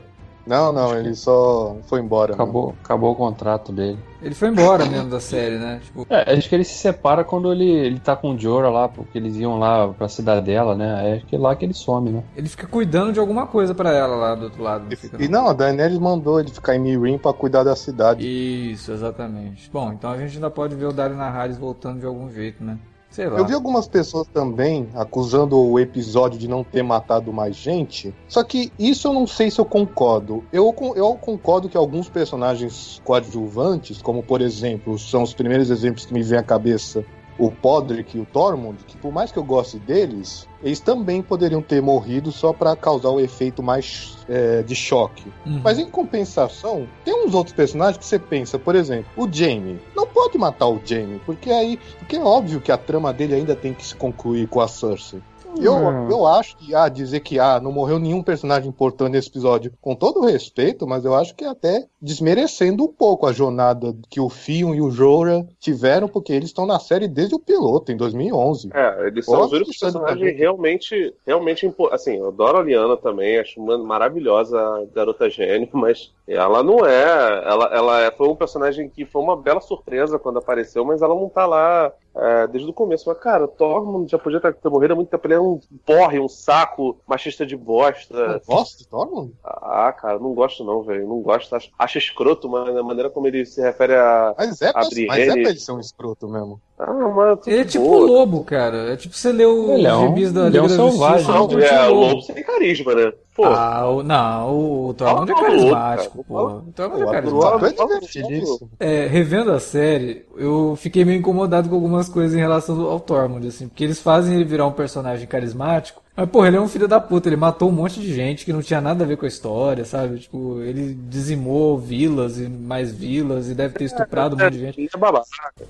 [0.47, 2.29] Não, não, ele só foi embora.
[2.31, 2.35] né?
[2.35, 3.99] Acabou, acabou o contrato dele.
[4.23, 5.81] Ele foi embora mesmo da série, né?
[5.83, 8.89] Tipo, É, acho que ele se separa quando ele, ele tá com o Jorah lá,
[8.89, 11.15] porque eles iam lá pra cidadela, né?
[11.17, 12.23] Acho que é lá que ele some, né?
[12.37, 14.85] ele fica cuidando de alguma coisa pra ela lá do outro lado.
[15.13, 18.27] não E não, a Daenerys mandou ele ficar em Mirim pra cuidar da cidade.
[18.27, 19.71] Isso, exatamente.
[19.73, 22.77] Bom, então a gente ainda pode ver o Dario Naharis voltando de algum jeito, né?
[23.19, 28.15] Eu vi algumas pessoas também acusando o episódio de não ter matado mais gente.
[28.29, 30.45] Só que isso eu não sei se eu concordo.
[30.53, 36.15] Eu, eu concordo que alguns personagens coadjuvantes, como por exemplo, são os primeiros exemplos que
[36.15, 37.05] me vêm à cabeça,
[37.41, 41.63] o Podrick e o Tormund, que por mais que eu goste deles, eles também poderiam
[41.63, 45.25] ter morrido só para causar o efeito mais é, de choque.
[45.47, 45.61] Uhum.
[45.65, 49.81] Mas em compensação, tem uns outros personagens que você pensa, por exemplo, o Jaime.
[49.97, 51.79] Não pode matar o Jaime, porque aí.
[51.99, 55.23] Porque é óbvio que a trama dele ainda tem que se concluir com a Cersei.
[55.59, 55.75] Eu,
[56.11, 59.95] eu acho que ah, dizer que ah, não morreu nenhum personagem importante nesse episódio, com
[59.95, 64.29] todo o respeito, mas eu acho que até desmerecendo um pouco a jornada que o
[64.29, 68.71] Fion e o Jorah tiveram, porque eles estão na série desde o piloto, em 2011.
[68.73, 73.39] É, eles são os únicos personagens realmente, realmente impo- assim, eu adoro a Liana também,
[73.39, 78.37] acho uma- maravilhosa a garota gênio, mas ela não é, ela, ela é- foi um
[78.37, 82.69] personagem que foi uma bela surpresa quando apareceu, mas ela não tá lá é, desde
[82.69, 83.09] o começo.
[83.09, 86.19] Mas, cara, Tormund já podia ter, ter morrido há muito tempo, ele é um porre,
[86.21, 88.41] um saco, machista de bosta.
[88.47, 89.33] Gosta de Tormund?
[89.45, 93.27] Ah, cara, não gosto não, velho, não gosto, acho, acho escroto, mas a maneira como
[93.27, 94.35] ele se refere a...
[94.37, 96.61] Mas é, A mas é Brienne- pra ele ser um escroto mesmo.
[96.83, 97.97] Ah, mas tudo Ele é tipo boa.
[97.97, 98.93] o lobo, cara.
[98.93, 101.19] É tipo você lê o Ele é um gibis da leão Liga da selvagem.
[101.27, 102.23] Justiça, Não, é, o lobo.
[102.23, 103.13] sem carisma, né?
[103.37, 106.47] Pô, Ah, o, não, o Tormund é carismático, pô.
[106.47, 108.71] O Tormund é carismático.
[108.79, 109.05] é.
[109.05, 113.47] É, revendo a série, eu fiquei meio incomodado com algumas coisas em relação ao Tormund,
[113.47, 116.87] assim, porque eles fazem ele virar um personagem carismático, mas, porra, ele é um filho
[116.87, 119.25] da puta, ele matou um monte de gente que não tinha nada a ver com
[119.25, 120.19] a história, sabe?
[120.19, 124.81] Tipo, ele dizimou vilas e mais vilas e deve ter estuprado um monte de gente.
[124.81, 125.27] Ele é babaca,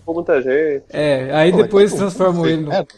[0.08, 0.84] muita gente.
[0.90, 2.68] É, aí Pô, depois transformam fez ele no.
[2.68, 2.88] merda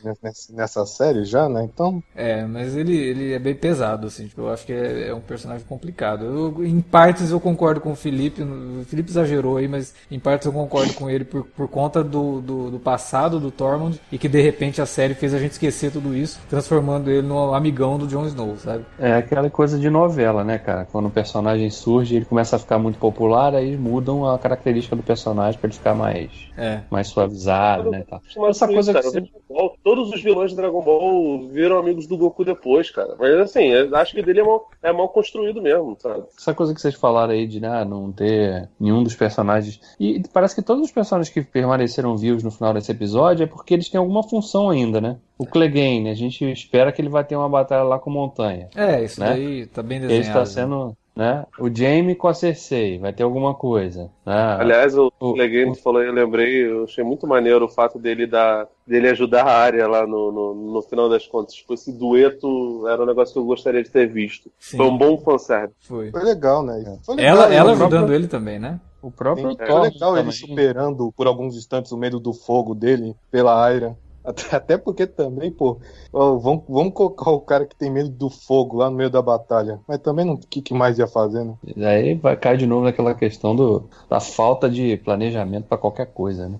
[0.51, 1.69] nessa, série já, né?
[1.71, 5.15] Então, É, mas ele, ele é bem pesado, assim, tipo, eu acho que é, é
[5.15, 6.25] um personagem complicado.
[6.25, 10.47] Eu, em partes eu concordo com o Felipe, o Felipe exagerou aí, mas em partes
[10.47, 14.29] eu concordo com ele por, por conta do, do, do passado do Tormund e que
[14.29, 18.27] de repente a série fez a gente esquecer tudo isso, transformando ele amigão do Jon
[18.27, 18.85] Snow, sabe?
[18.99, 20.87] É aquela coisa de novela, né, cara?
[20.91, 25.03] Quando o personagem surge, ele começa a ficar muito popular, aí mudam a característica do
[25.03, 26.81] personagem pra ele ficar mais, É.
[26.91, 28.05] mais suavizado, né?
[28.09, 28.21] Tá.
[28.37, 29.43] Mas Essa isso, coisa cara, que você...
[29.49, 33.15] Ball, todos os vilões de Dragon Ball viram amigos do Goku depois, cara.
[33.19, 36.25] Mas assim, eu acho que dele é mal, é mal construído mesmo, sabe?
[36.37, 39.81] Essa coisa que vocês falaram aí de né, não ter nenhum dos personagens.
[40.01, 43.75] E parece que todos os personagens que permaneceram vivos no final desse episódio é porque
[43.75, 45.17] eles têm alguma função ainda, né?
[45.39, 48.69] O Clegane, a gente espera que ele vai ter uma batalha lá com Montanha.
[48.77, 49.27] É, isso Né?
[49.31, 50.43] daí tá bem Ele desenhado.
[50.43, 50.97] está sendo.
[51.15, 51.45] Né?
[51.59, 54.11] O Jaime com a Cersei, vai ter alguma coisa.
[54.25, 54.57] Né?
[54.59, 58.27] Aliás, o o- Legend falou aí, eu lembrei, eu achei muito maneiro o fato dele
[58.27, 61.55] dar, dele ajudar a área lá no, no, no final das contas.
[61.55, 64.51] Tipo, esse dueto era um negócio que eu gostaria de ter visto.
[64.59, 65.75] Sim, Foi um bom fanservice.
[65.87, 66.11] foi.
[66.11, 66.83] foi legal, né?
[67.05, 67.57] Foi legal, Ela, né?
[67.57, 68.81] ela O próprio- ajudando ele também, né?
[69.03, 70.33] O próprio Sim, Foi Thor legal ele também.
[70.49, 73.95] superando por alguns instantes o medo do fogo dele pela Aira.
[74.25, 75.79] Até, até porque também, pô,
[76.13, 79.81] vamos, vamos colocar o cara que tem medo do fogo lá no meio da batalha.
[79.87, 81.55] Mas também o que, que mais ia fazer, né?
[81.77, 86.49] Daí vai cair de novo naquela questão do, da falta de planejamento para qualquer coisa,
[86.49, 86.59] né?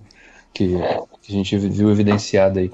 [0.53, 0.67] Que,
[1.21, 2.71] que a gente viu evidenciado aí.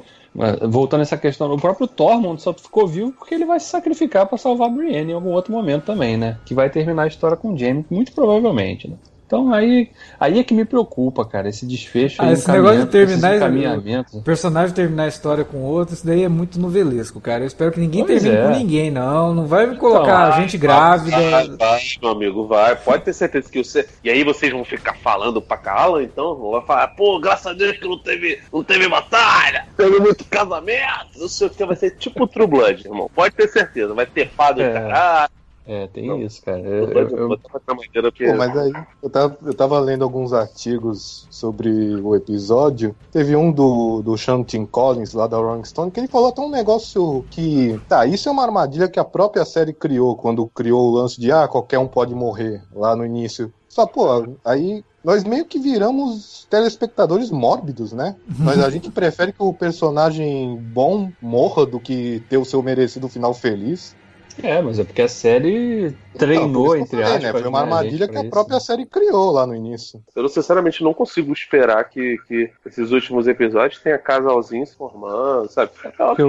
[0.69, 4.27] Voltando a essa questão, o próprio Tormund só ficou vivo porque ele vai se sacrificar
[4.27, 6.37] para salvar a Brienne em algum outro momento também, né?
[6.45, 8.95] Que vai terminar a história com o Jaime, muito provavelmente, né?
[9.29, 13.77] Então aí, aí é que me preocupa, cara, esse desfecho, Ah, esse negócio de terminar-.
[14.11, 17.43] O personagem terminar a história com outro, isso daí é muito novelesco, cara.
[17.43, 18.47] Eu espero que ninguém Pois termine é.
[18.51, 19.35] com ninguém, não.
[19.35, 21.15] Não vai me colocar Vai, gente grávida.
[21.15, 22.75] Vai, vai, meu amigo, vai.
[22.75, 23.87] Pode ter certeza que você.
[24.03, 26.35] E aí vocês vão ficar falando pra cala, então?
[26.35, 31.19] Vão falar, pô, graças a Deus que não teve, não teve batalha, teve muito casamento,
[31.19, 33.11] não sei o que, vai ser tipo True Blood, irmão.
[33.13, 34.67] Pode ter certeza, vai ter fado É.
[34.67, 35.29] de caralho.
[35.69, 36.19] É, tem Não.
[36.19, 36.59] isso, cara.
[36.61, 38.25] Eu, Eu, eu- eu- maneira porque.
[38.25, 38.71] Pô, mas aí,
[39.03, 41.69] eu tava, eu tava lendo alguns artigos sobre
[42.01, 42.95] o episódio.
[43.11, 46.41] Teve um do, do Sean Tim Collins, lá da Rolling Stone, que ele falou até
[46.41, 47.79] um negócio que.
[47.87, 51.31] Tá, isso é uma armadilha que a própria série criou, quando criou o lance de,
[51.31, 53.51] ah, qualquer um pode morrer, lá no início.
[53.69, 54.07] Só, pô,
[54.43, 58.15] aí nós meio que viramos telespectadores mórbidos, né?
[58.39, 63.07] Mas a gente prefere que o personagem bom morra do que ter o seu merecido
[63.07, 63.93] final feliz.
[64.41, 67.23] É, mas é porque a série treinou, Então, entre falei, aspas.
[67.23, 67.31] né?
[67.31, 68.29] Foi uma né, armadilha que a isso.
[68.29, 70.01] própria série criou lá no início.
[70.15, 75.71] Eu sinceramente não consigo esperar que, que esses últimos episódios tenha casalzinho se formando, sabe?
[76.15, 76.23] Ter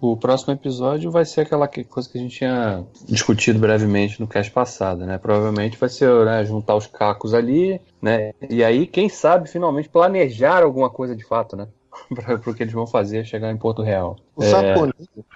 [0.00, 4.26] o, próximo episódio vai ser aquela que- coisa que a gente tinha discutido brevemente no
[4.26, 5.16] cast passado, né?
[5.16, 8.32] Provavelmente vai ser né, juntar os cacos ali, né?
[8.50, 11.68] E aí, quem sabe, finalmente planejar alguma coisa de fato, né?
[12.14, 14.16] Para o que eles vão fazer chegar em Porto Real.
[14.34, 14.74] O é...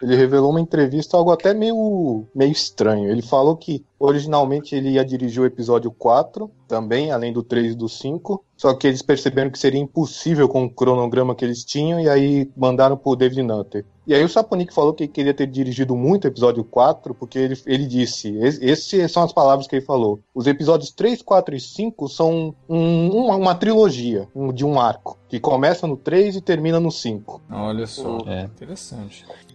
[0.02, 3.10] Ele revelou uma entrevista algo até meio, meio estranho.
[3.10, 7.74] Ele falou que originalmente ele ia dirigir o episódio 4, também, além do 3 e
[7.74, 12.00] do 5, só que eles perceberam que seria impossível com o cronograma que eles tinham
[12.00, 13.84] e aí mandaram pro David Nutter.
[14.06, 17.60] E aí o Saponic falou que queria ter dirigido muito o episódio 4, porque ele,
[17.66, 22.08] ele disse, essas são as palavras que ele falou, os episódios 3, 4 e 5
[22.08, 26.78] são um, uma, uma, trilogia um, de um arco, que começa no 3 e termina
[26.78, 27.42] no 5.
[27.50, 28.85] Olha só, é interessante.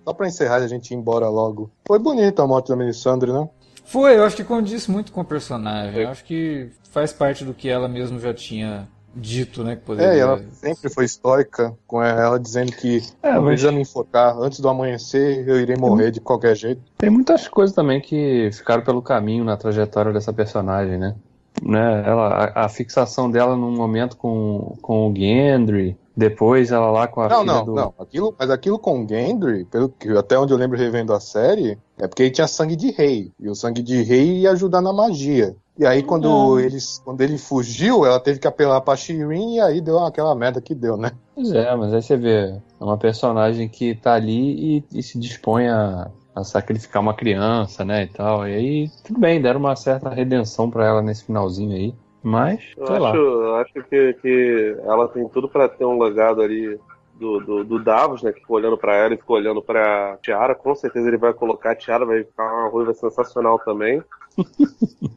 [0.04, 1.72] Só pra encerrar a gente ir embora logo.
[1.88, 3.48] Foi bonita a morte da Melisandre, né?
[3.86, 6.02] Foi, eu acho que condiz muito com o personagem.
[6.02, 9.76] Eu acho que faz parte do que ela mesmo já tinha dito, né?
[9.76, 10.14] Que poderia...
[10.14, 13.64] É, ela sempre foi estoica com ela dizendo que é, não mas...
[13.64, 16.82] me enfocar, antes do amanhecer eu irei morrer de qualquer jeito.
[16.98, 21.16] Tem muitas coisas também que ficaram pelo caminho na trajetória dessa personagem, né?
[21.62, 22.04] né?
[22.06, 27.22] Ela, a, a fixação dela num momento com, com o Gendry, depois ela lá com
[27.22, 27.74] a não, filha não, do...
[27.74, 31.20] Não, aquilo, mas aquilo com o Gendry, pelo que até onde eu lembro revendo a
[31.20, 33.32] série, é porque ele tinha sangue de rei.
[33.40, 35.56] E o sangue de rei ia ajudar na magia.
[35.78, 39.82] E aí quando, eles, quando ele fugiu, ela teve que apelar pra Shirin e aí
[39.82, 41.12] deu aquela merda que deu, né?
[41.34, 45.18] Pois é, mas aí você vê, é uma personagem que tá ali e, e se
[45.18, 48.48] dispõe a, a sacrificar uma criança, né, e tal.
[48.48, 51.96] E aí, tudo bem, deram uma certa redenção para ela nesse finalzinho aí.
[52.24, 53.16] Mas, eu sei acho, lá.
[53.16, 56.80] Eu acho que, que ela tem tudo para ter um legado ali
[57.22, 58.32] do, do, do, Davos, né?
[58.32, 60.56] Que ficou olhando para ela e ficou olhando pra Tiara.
[60.56, 64.04] Com certeza ele vai colocar a Tiara, vai ficar uma ruiva sensacional também.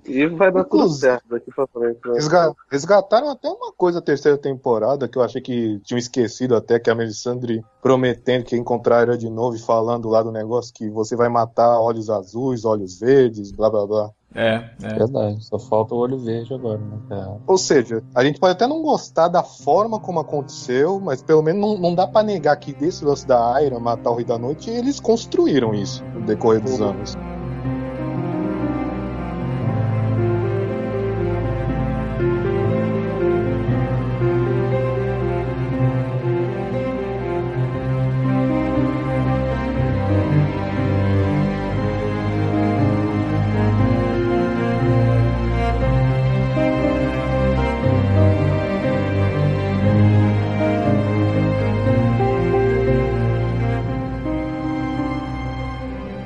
[0.04, 2.00] e vai dar tudo certo daqui pra frente.
[2.04, 2.52] Né?
[2.70, 6.90] Resgataram até uma coisa a terceira temporada que eu achei que tinham esquecido até, que
[6.90, 11.28] a Melisandre prometendo que encontraria de novo e falando lá do negócio que você vai
[11.28, 14.10] matar olhos azuis, olhos verdes, blá blá blá.
[14.34, 14.88] É, é.
[14.94, 17.38] Verdade, só falta o olho verde agora, né?
[17.46, 21.60] Ou seja, a gente pode até não gostar da forma como aconteceu, mas pelo menos
[21.60, 24.70] não, não dá para negar que desse lance da Aira matar o Rei da Noite,
[24.70, 26.88] eles construíram isso no decorrer dos uhum.
[26.88, 27.16] anos.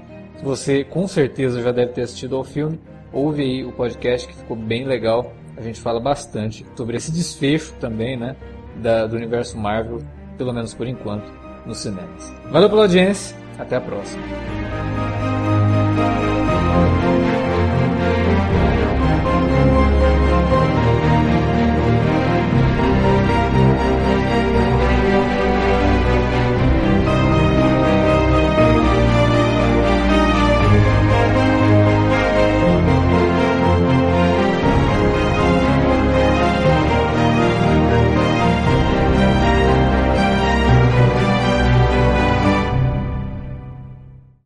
[0.43, 2.77] você com certeza já deve ter assistido ao filme,
[3.13, 5.31] ouve aí o podcast que ficou bem legal
[5.61, 8.35] a gente fala bastante sobre esse desfecho também, né,
[8.77, 9.99] da, do universo Marvel,
[10.37, 11.31] pelo menos por enquanto,
[11.65, 12.33] nos cinemas.
[12.49, 14.23] Valeu pela audiência, até a próxima.